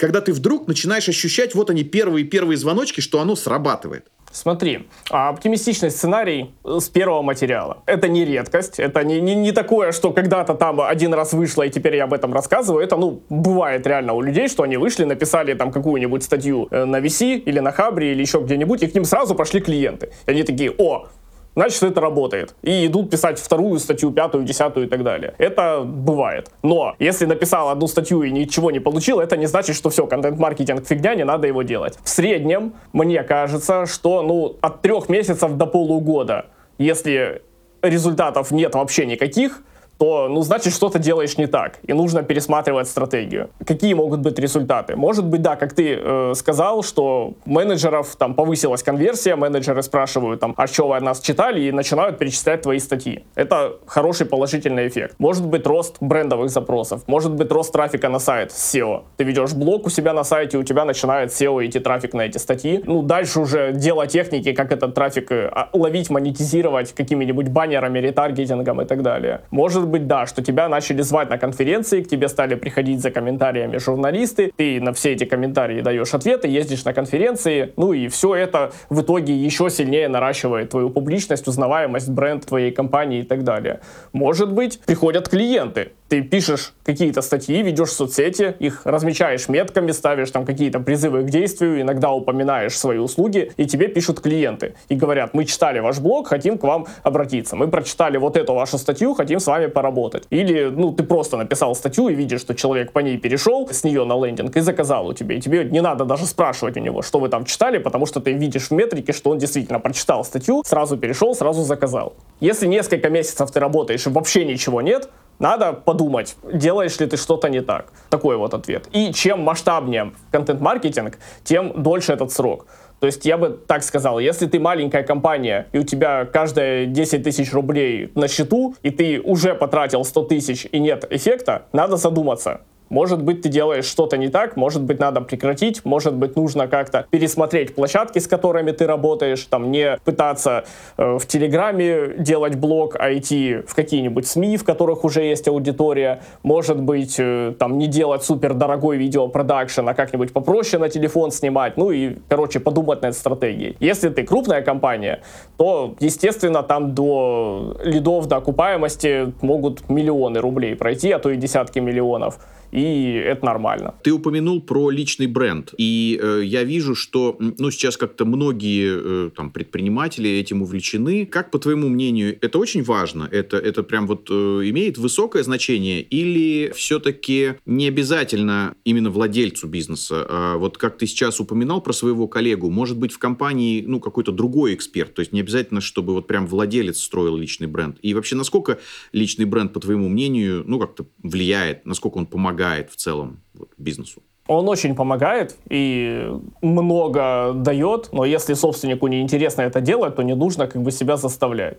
[0.00, 4.06] когда ты вдруг начинаешь ощущать, вот они первые-первые звоночки, что оно срабатывает.
[4.32, 7.82] Смотри, а оптимистичный сценарий с первого материала.
[7.86, 11.70] Это не редкость, это не, не, не такое, что когда-то там один раз вышло, и
[11.70, 12.82] теперь я об этом рассказываю.
[12.82, 17.00] Это, ну, бывает реально у людей, что они вышли, написали там какую-нибудь статью э, на
[17.00, 20.12] VC или на Хабре или еще где-нибудь, и к ним сразу пошли клиенты.
[20.26, 21.08] И они такие, о,
[21.54, 22.54] значит, это работает.
[22.62, 25.34] И идут писать вторую статью, пятую, десятую и так далее.
[25.38, 26.50] Это бывает.
[26.62, 30.86] Но если написал одну статью и ничего не получил, это не значит, что все, контент-маркетинг
[30.86, 31.98] фигня, не надо его делать.
[32.02, 36.46] В среднем, мне кажется, что ну, от трех месяцев до полугода,
[36.78, 37.42] если
[37.82, 39.62] результатов нет вообще никаких,
[40.00, 43.50] то, ну, значит, что-то делаешь не так, и нужно пересматривать стратегию.
[43.66, 44.96] Какие могут быть результаты?
[44.96, 50.54] Может быть, да, как ты э, сказал, что менеджеров там повысилась конверсия, менеджеры спрашивают там,
[50.56, 53.24] а что вы от нас читали, и начинают перечислять твои статьи.
[53.34, 55.16] Это хороший положительный эффект.
[55.18, 59.02] Может быть, рост брендовых запросов, может быть, рост трафика на сайт SEO.
[59.18, 62.38] Ты ведешь блог у себя на сайте, у тебя начинает SEO идти трафик на эти
[62.38, 62.82] статьи.
[62.86, 68.80] Ну, дальше уже дело техники, как этот трафик э, а, ловить, монетизировать какими-нибудь баннерами, ретаргетингом
[68.80, 69.42] и так далее.
[69.50, 73.76] Может быть, да, что тебя начали звать на конференции, к тебе стали приходить за комментариями
[73.78, 78.72] журналисты, ты на все эти комментарии даешь ответы, ездишь на конференции, ну и все это
[78.88, 83.80] в итоге еще сильнее наращивает твою публичность, узнаваемость, бренд твоей компании и так далее.
[84.12, 90.44] Может быть, приходят клиенты, ты пишешь какие-то статьи, ведешь соцсети, их размечаешь метками, ставишь там
[90.44, 95.44] какие-то призывы к действию, иногда упоминаешь свои услуги, и тебе пишут клиенты и говорят, мы
[95.44, 97.54] читали ваш блог, хотим к вам обратиться.
[97.54, 100.24] Мы прочитали вот эту вашу статью, хотим с вами поработать.
[100.30, 104.04] Или, ну, ты просто написал статью и видишь, что человек по ней перешел с нее
[104.04, 105.36] на лендинг и заказал у тебя.
[105.36, 108.32] И тебе не надо даже спрашивать у него, что вы там читали, потому что ты
[108.32, 112.14] видишь в метрике, что он действительно прочитал статью, сразу перешел, сразу заказал.
[112.40, 115.08] Если несколько месяцев ты работаешь и вообще ничего нет,
[115.40, 117.92] надо подумать, делаешь ли ты что-то не так.
[118.10, 118.88] Такой вот ответ.
[118.92, 122.66] И чем масштабнее контент-маркетинг, тем дольше этот срок.
[123.00, 127.24] То есть я бы так сказал, если ты маленькая компания, и у тебя каждые 10
[127.24, 132.60] тысяч рублей на счету, и ты уже потратил 100 тысяч и нет эффекта, надо задуматься,
[132.90, 137.06] может быть, ты делаешь что-то не так, может быть, надо прекратить, может быть, нужно как-то
[137.10, 140.64] пересмотреть площадки, с которыми ты работаешь, там не пытаться
[140.98, 146.22] э, в Телеграме делать блог, а идти в какие-нибудь СМИ, в которых уже есть аудитория,
[146.42, 151.76] может быть, э, там не делать супер дорогой видеопродакшн, а как-нибудь попроще на телефон снимать,
[151.76, 153.76] ну и, короче, подумать над стратегией.
[153.78, 155.22] Если ты крупная компания,
[155.56, 161.78] то, естественно, там до лидов, до окупаемости могут миллионы рублей пройти, а то и десятки
[161.78, 162.38] миллионов
[162.72, 163.94] и это нормально.
[164.02, 169.30] Ты упомянул про личный бренд, и э, я вижу, что ну, сейчас как-то многие э,
[169.30, 171.26] там, предприниматели этим увлечены.
[171.26, 173.28] Как, по твоему мнению, это очень важно?
[173.30, 180.26] Это, это прям вот э, имеет высокое значение или все-таки не обязательно именно владельцу бизнеса?
[180.28, 184.32] А вот как ты сейчас упоминал про своего коллегу, может быть в компании ну, какой-то
[184.32, 187.98] другой эксперт, то есть не обязательно, чтобы вот прям владелец строил личный бренд.
[188.02, 188.78] И вообще, насколько
[189.12, 193.68] личный бренд, по твоему мнению, ну как-то влияет, насколько он помогает помогает в целом вот,
[193.78, 194.22] бизнесу?
[194.46, 196.28] Он очень помогает и
[196.62, 201.16] много дает, но если собственнику не интересно это делать, то не нужно как бы себя
[201.16, 201.78] заставлять.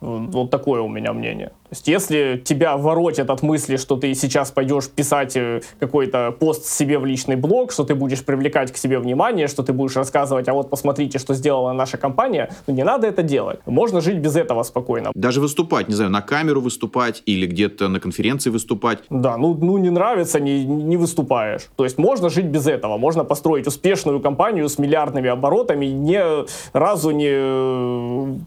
[0.00, 1.48] Вот такое у меня мнение.
[1.48, 6.64] То есть, если тебя воротят от мысли, что ты сейчас пойдешь писать э, какой-то пост
[6.64, 10.48] себе в личный блог, что ты будешь привлекать к себе внимание, что ты будешь рассказывать,
[10.48, 13.60] а вот посмотрите, что сделала наша компания, ну не надо это делать.
[13.66, 15.10] Можно жить без этого спокойно.
[15.14, 19.00] Даже выступать, не знаю, на камеру выступать или где-то на конференции выступать.
[19.10, 21.66] Да, ну, ну не нравится, не, не выступаешь.
[21.76, 22.96] То есть можно жить без этого.
[22.96, 26.18] Можно построить успешную компанию с миллиардными оборотами, ни
[26.72, 28.38] разу не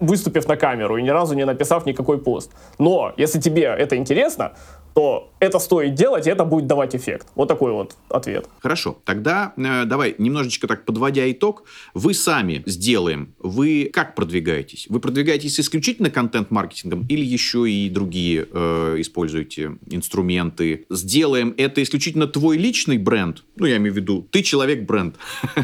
[0.00, 2.50] выступив на камеру и ни разу не написав никакой пост.
[2.78, 4.52] Но если тебе это интересно,
[4.98, 7.28] то это стоит делать, и это будет давать эффект.
[7.36, 8.48] Вот такой вот ответ.
[8.58, 11.62] Хорошо, тогда э, давай немножечко так подводя итог,
[11.94, 14.86] вы сами сделаем, вы как продвигаетесь?
[14.88, 20.84] Вы продвигаетесь исключительно контент-маркетингом или еще и другие э, используете инструменты?
[20.90, 25.14] Сделаем это исключительно твой личный бренд, ну я имею в виду, ты человек-бренд,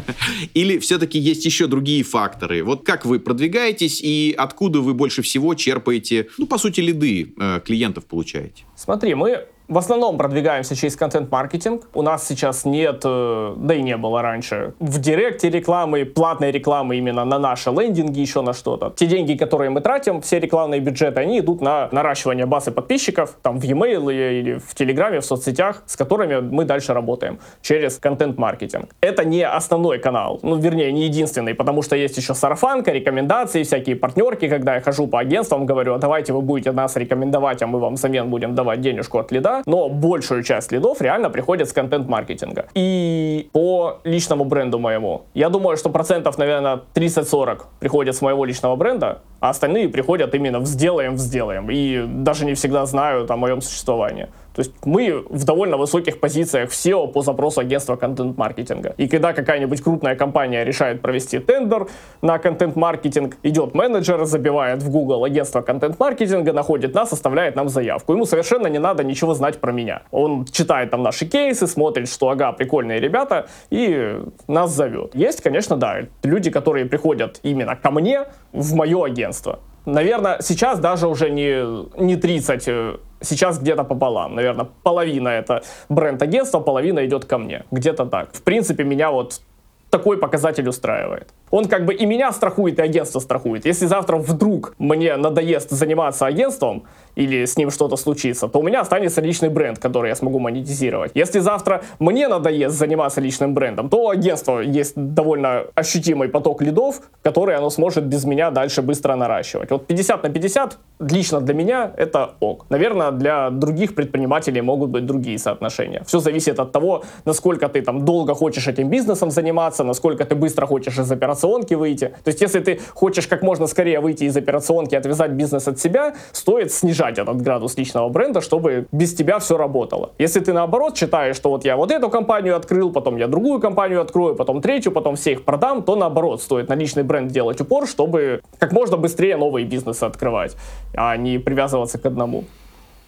[0.53, 2.63] или все-таки есть еще другие факторы?
[2.63, 7.59] Вот как вы продвигаетесь и откуда вы больше всего черпаете, ну по сути, лиды э,
[7.65, 8.63] клиентов получаете?
[8.75, 11.87] Смотри, мы в основном продвигаемся через контент-маркетинг.
[11.93, 16.97] У нас сейчас нет, э, да и не было раньше, в директе рекламы, платной рекламы
[16.97, 18.93] именно на наши лендинги, еще на что-то.
[18.95, 23.59] Те деньги, которые мы тратим, все рекламные бюджеты, они идут на наращивание базы подписчиков, там
[23.59, 28.89] в e-mail или в Телеграме, в соцсетях, с которыми мы дальше работаем через контент-маркетинг.
[29.01, 33.95] Это не основной канал, ну, вернее, не единственный, потому что есть еще сарафанка, рекомендации, всякие
[33.95, 37.79] партнерки, когда я хожу по агентствам, говорю, а давайте вы будете нас рекомендовать, а мы
[37.79, 42.65] вам взамен будем давать денежку от лида, но большую часть лидов реально приходит с контент-маркетинга.
[42.73, 48.75] И по личному бренду моему, я думаю, что процентов, наверное, 30-40 приходят с моего личного
[48.75, 51.69] бренда, а остальные приходят именно в «сделаем, в сделаем».
[51.69, 54.27] И даже не всегда знают о моем существовании.
[54.55, 58.95] То есть мы в довольно высоких позициях в SEO по запросу агентства контент-маркетинга.
[58.97, 61.87] И когда какая-нибудь крупная компания решает провести тендер
[62.21, 68.13] на контент-маркетинг, идет менеджер, забивает в Google агентство контент-маркетинга, находит нас, оставляет нам заявку.
[68.13, 70.03] Ему совершенно не надо ничего знать про меня.
[70.11, 75.15] Он читает там наши кейсы, смотрит, что ага, прикольные ребята, и нас зовет.
[75.15, 81.07] Есть, конечно, да, люди, которые приходят именно ко мне в мое агентство Наверное, сейчас даже
[81.07, 84.35] уже не, не 30, э, сейчас где-то пополам.
[84.35, 87.63] Наверное, половина это бренд агентства, половина идет ко мне.
[87.71, 88.33] Где-то так.
[88.33, 89.41] В принципе, меня вот
[89.89, 91.33] такой показатель устраивает.
[91.55, 93.65] Он как бы и меня страхует, и агентство страхует.
[93.65, 96.83] Если завтра вдруг мне надоест заниматься агентством,
[97.15, 101.11] или с ним что-то случится, то у меня останется личный бренд, который я смогу монетизировать.
[101.15, 107.01] Если завтра мне надоест заниматься личным брендом, то у агентства есть довольно ощутимый поток лидов,
[107.23, 109.71] который оно сможет без меня дальше быстро наращивать.
[109.71, 112.65] Вот 50 на 50 лично для меня это ок.
[112.69, 116.03] Наверное, для других предпринимателей могут быть другие соотношения.
[116.05, 120.65] Все зависит от того, насколько ты там долго хочешь этим бизнесом заниматься, насколько ты быстро
[120.65, 121.11] хочешь из
[121.45, 122.13] операционки выйти.
[122.23, 126.15] То есть, если ты хочешь как можно скорее выйти из операционки отвязать бизнес от себя,
[126.31, 130.11] стоит снижать этот градус личного бренда, чтобы без тебя все работало.
[130.17, 134.01] Если ты наоборот считаешь, что вот я вот эту компанию открыл, потом я другую компанию
[134.01, 138.41] открою, потом третью, потом всех продам, то наоборот стоит на личный бренд делать упор, чтобы
[138.59, 140.55] как можно быстрее новые бизнесы открывать,
[140.95, 142.43] а не привязываться к одному.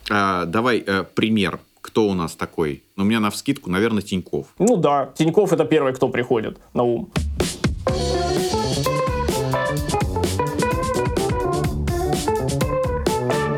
[0.09, 2.83] А, давай э, пример кто у нас такой?
[2.97, 4.47] Ну, у меня на вскидку, наверное, Тиньков.
[4.59, 7.09] Ну да, Тиньков это первый, кто приходит на ум.
[7.89, 8.56] Música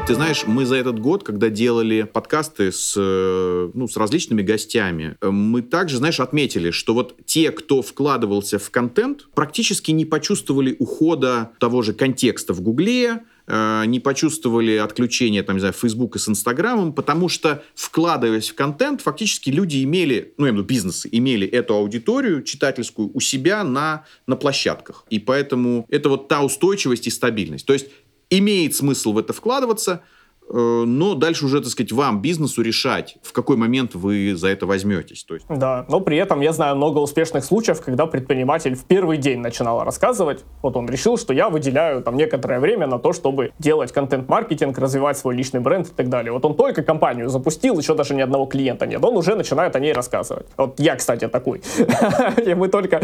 [0.09, 5.15] Ты знаешь, мы за этот год, когда делали подкасты с, э, ну, с различными гостями,
[5.21, 10.75] э, мы также, знаешь, отметили, что вот те, кто вкладывался в контент, практически не почувствовали
[10.79, 16.27] ухода того же контекста в Гугле, э, не почувствовали отключения, там, не знаю, и с
[16.27, 21.07] Инстаграмом, потому что, вкладываясь в контент, фактически люди имели, ну, я имею в виду бизнесы,
[21.11, 25.05] имели эту аудиторию читательскую у себя на, на площадках.
[25.11, 27.67] И поэтому это вот та устойчивость и стабильность.
[27.67, 27.89] То есть
[28.29, 30.03] имеет смысл в это вкладываться,
[30.51, 35.23] но дальше уже, так сказать, вам, бизнесу, решать, в какой момент вы за это возьметесь.
[35.23, 35.45] То есть...
[35.49, 39.83] Да, но при этом я знаю много успешных случаев, когда предприниматель в первый день начинал
[39.83, 44.77] рассказывать, вот он решил, что я выделяю там некоторое время на то, чтобы делать контент-маркетинг,
[44.77, 46.31] развивать свой личный бренд и так далее.
[46.31, 49.79] Вот он только компанию запустил, еще даже ни одного клиента нет, он уже начинает о
[49.79, 50.47] ней рассказывать.
[50.57, 51.61] Вот я, кстати, такой.
[52.55, 53.01] Мы только,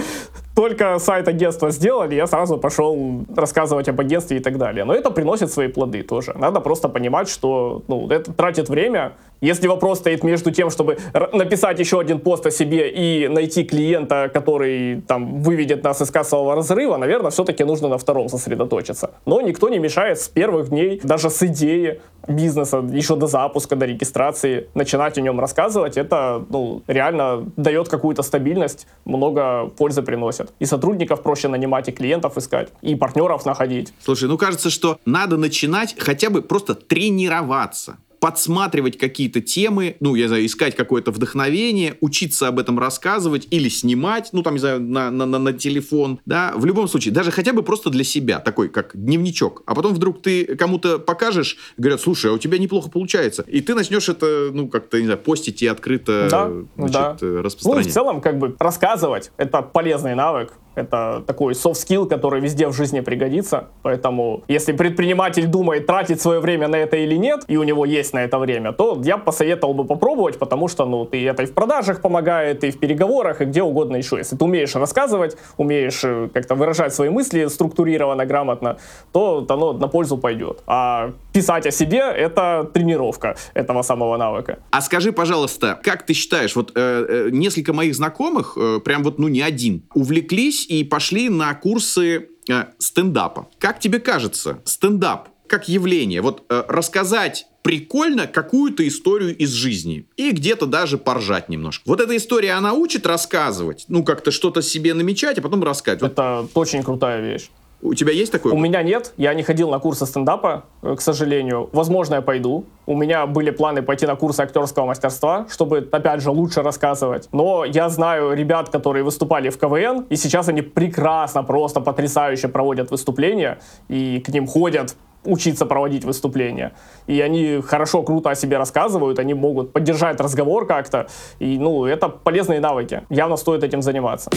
[0.55, 4.85] только сайт агентства сделали, я сразу пошел рассказывать об агентстве и так далее.
[4.85, 6.33] Но это приносит свои плоды тоже.
[6.35, 9.13] Надо просто понимать, что ну, это тратит время.
[9.41, 10.97] Если вопрос стоит между тем, чтобы
[11.33, 16.55] написать еще один пост о себе и найти клиента, который там выведет нас из кассового
[16.55, 19.11] разрыва, наверное, все-таки нужно на втором сосредоточиться.
[19.25, 23.85] Но никто не мешает с первых дней, даже с идеи бизнеса, еще до запуска, до
[23.85, 25.97] регистрации, начинать о нем рассказывать.
[25.97, 30.53] Это ну, реально дает какую-то стабильность, много пользы приносит.
[30.59, 33.93] И сотрудников проще нанимать, и клиентов искать, и партнеров находить.
[34.03, 40.15] Слушай, ну кажется, что надо начинать хотя бы просто тренировать тренироваться подсматривать какие-то темы, ну,
[40.15, 44.81] я знаю, искать какое-то вдохновение, учиться об этом рассказывать или снимать, ну, там, не знаю,
[44.81, 48.39] на, на, на, на телефон, да, в любом случае, даже хотя бы просто для себя,
[48.39, 49.61] такой, как дневничок.
[49.67, 53.43] А потом вдруг ты кому-то покажешь, говорят, слушай, а у тебя неплохо получается.
[53.47, 57.43] И ты начнешь это, ну, как-то, не знаю, постить и открыто да, значит, да.
[57.43, 57.85] распространять.
[57.85, 62.67] Ну, в целом, как бы, рассказывать, это полезный навык, это такой soft skill, который везде
[62.67, 63.69] в жизни пригодится.
[63.81, 68.13] Поэтому, если предприниматель думает, тратить свое время на это или нет, и у него есть
[68.13, 71.53] на это время, то я посоветовал бы попробовать, потому что, ну, ты это и в
[71.53, 74.17] продажах помогает, и в переговорах, и где угодно еще.
[74.17, 78.77] Если ты умеешь рассказывать, умеешь э, как-то выражать свои мысли структурированно, грамотно,
[79.11, 80.63] то оно на пользу пойдет.
[80.67, 84.59] А писать о себе— это тренировка этого самого навыка.
[84.71, 89.19] А скажи, пожалуйста, как ты считаешь, вот э, э, несколько моих знакомых, э, прям вот,
[89.19, 93.47] ну, не один, увлеклись и пошли на курсы э, стендапа.
[93.59, 100.07] Как тебе кажется, стендап как явление, вот э, рассказать прикольно какую-то историю из жизни.
[100.17, 101.83] И где-то даже поржать немножко.
[101.87, 106.03] Вот эта история, она учит рассказывать, ну, как-то что-то себе намечать, а потом рассказать.
[106.03, 107.49] Это очень крутая вещь.
[107.85, 108.51] У тебя есть такой?
[108.51, 109.13] У меня нет.
[109.17, 111.69] Я не ходил на курсы стендапа, э, к сожалению.
[111.71, 112.65] Возможно, я пойду.
[112.87, 117.29] У меня были планы пойти на курсы актерского мастерства, чтобы, опять же, лучше рассказывать.
[117.31, 122.91] Но я знаю ребят, которые выступали в КВН, и сейчас они прекрасно, просто потрясающе проводят
[122.91, 126.71] выступления, и к ним ходят учиться проводить выступления.
[127.07, 131.07] И они хорошо, круто о себе рассказывают, они могут поддержать разговор как-то.
[131.39, 133.01] И, ну, это полезные навыки.
[133.09, 134.29] Явно стоит этим заниматься.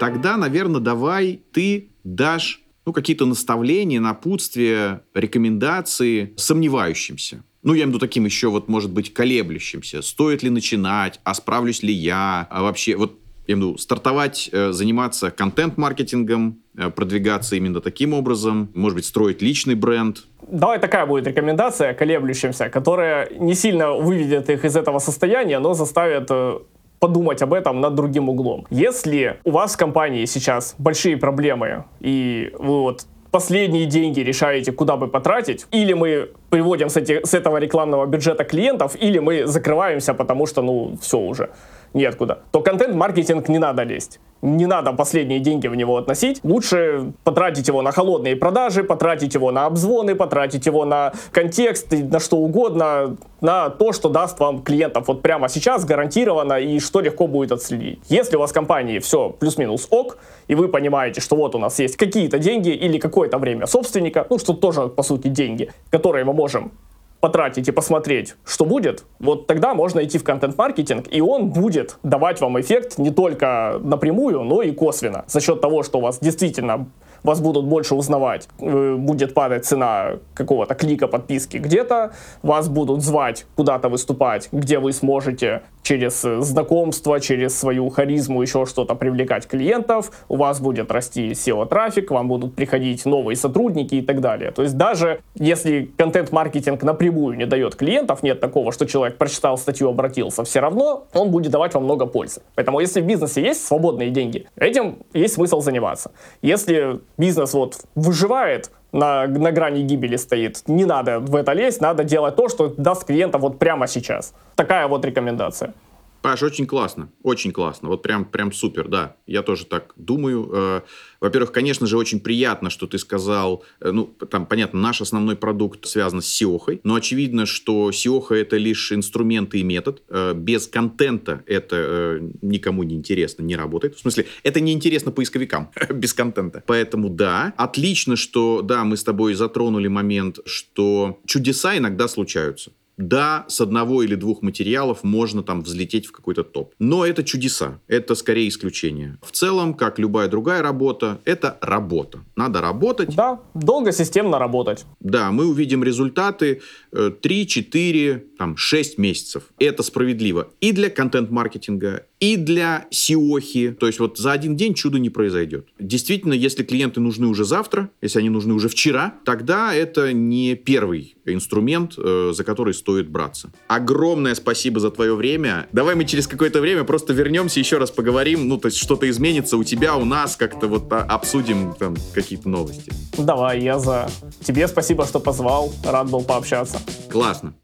[0.00, 7.44] Тогда, наверное, давай ты дашь ну, какие-то наставления, напутствия, рекомендации сомневающимся.
[7.62, 10.00] Ну, я имею в виду таким еще, вот, может быть, колеблющимся.
[10.00, 14.48] Стоит ли начинать, а справлюсь ли я, а вообще, вот, я имею в виду, стартовать,
[14.50, 20.24] э, заниматься контент-маркетингом, э, продвигаться именно таким образом, может быть, строить личный бренд.
[20.50, 26.30] Давай такая будет рекомендация колеблющимся, которая не сильно выведет их из этого состояния, но заставит
[26.30, 26.60] э,
[27.00, 28.66] подумать об этом над другим углом.
[28.70, 34.96] Если у вас в компании сейчас большие проблемы, и вы вот последние деньги решаете, куда
[34.96, 40.14] бы потратить, или мы приводим с, эти, с этого рекламного бюджета клиентов, или мы закрываемся,
[40.14, 41.50] потому что, ну, все уже,
[41.94, 46.40] неоткуда, то контент-маркетинг не надо лезть не надо последние деньги в него относить.
[46.42, 52.20] Лучше потратить его на холодные продажи, потратить его на обзвоны, потратить его на контекст, на
[52.20, 57.26] что угодно, на то, что даст вам клиентов вот прямо сейчас гарантированно и что легко
[57.26, 58.00] будет отследить.
[58.08, 60.18] Если у вас в компании все плюс-минус ок,
[60.48, 64.38] и вы понимаете, что вот у нас есть какие-то деньги или какое-то время собственника, ну
[64.38, 66.72] что тоже по сути деньги, которые мы можем
[67.20, 72.40] потратить и посмотреть, что будет, вот тогда можно идти в контент-маркетинг, и он будет давать
[72.40, 75.24] вам эффект не только напрямую, но и косвенно.
[75.26, 76.86] За счет того, что у вас действительно
[77.22, 82.12] вас будут больше узнавать, э, будет падать цена какого-то клика подписки где-то,
[82.42, 88.66] вас будут звать куда-то выступать, где вы сможете через э, знакомство, через свою харизму, еще
[88.66, 94.20] что-то привлекать клиентов, у вас будет расти SEO-трафик, вам будут приходить новые сотрудники и так
[94.20, 94.50] далее.
[94.50, 99.88] То есть даже если контент-маркетинг напрямую не дает клиентов, нет такого, что человек прочитал статью,
[99.88, 102.42] обратился, все равно он будет давать вам много пользы.
[102.54, 106.12] Поэтому если в бизнесе есть свободные деньги, этим есть смысл заниматься.
[106.42, 110.62] Если бизнес вот выживает, на, на грани гибели стоит.
[110.66, 114.34] Не надо в это лезть, надо делать то, что даст клиента вот прямо сейчас.
[114.56, 115.74] Такая вот рекомендация.
[116.22, 117.88] Паш, очень классно, очень классно.
[117.88, 119.16] Вот прям, прям супер, да.
[119.26, 120.50] Я тоже так думаю.
[120.52, 120.80] Э,
[121.20, 125.86] во-первых, конечно же, очень приятно, что ты сказал, э, ну, там, понятно, наш основной продукт
[125.86, 130.02] связан с SEO, но очевидно, что SEO это лишь инструмент и метод.
[130.08, 133.96] Э, без контента это никому не интересно, не работает.
[133.96, 136.62] В смысле, это не интересно поисковикам без контента.
[136.66, 142.72] Поэтому да, отлично, что, да, мы с тобой затронули момент, что чудеса иногда случаются.
[143.00, 146.74] Да, с одного или двух материалов можно там взлететь в какой-то топ.
[146.78, 147.80] Но это чудеса.
[147.88, 149.16] Это скорее исключение.
[149.22, 152.20] В целом, как любая другая работа, это работа.
[152.36, 153.16] Надо работать.
[153.16, 154.84] Да, долго системно работать.
[155.00, 156.60] Да, мы увидим результаты
[156.92, 159.44] 3, 4, там, 6 месяцев.
[159.58, 163.74] Это справедливо и для контент-маркетинга, и для SEO.
[163.74, 165.66] То есть вот за один день чудо не произойдет.
[165.78, 171.16] Действительно, если клиенты нужны уже завтра, если они нужны уже вчера, тогда это не первый
[171.24, 173.52] инструмент, э, за который стоит браться.
[173.68, 175.66] Огромное спасибо за твое время.
[175.72, 179.56] Давай мы через какое-то время просто вернемся, еще раз поговорим, ну, то есть что-то изменится
[179.56, 182.92] у тебя, у нас, как-то вот а, обсудим там какие-то новости.
[183.16, 184.10] Давай, я за.
[184.44, 186.80] Тебе спасибо, что позвал, рад был пообщаться.
[187.10, 187.54] Классно.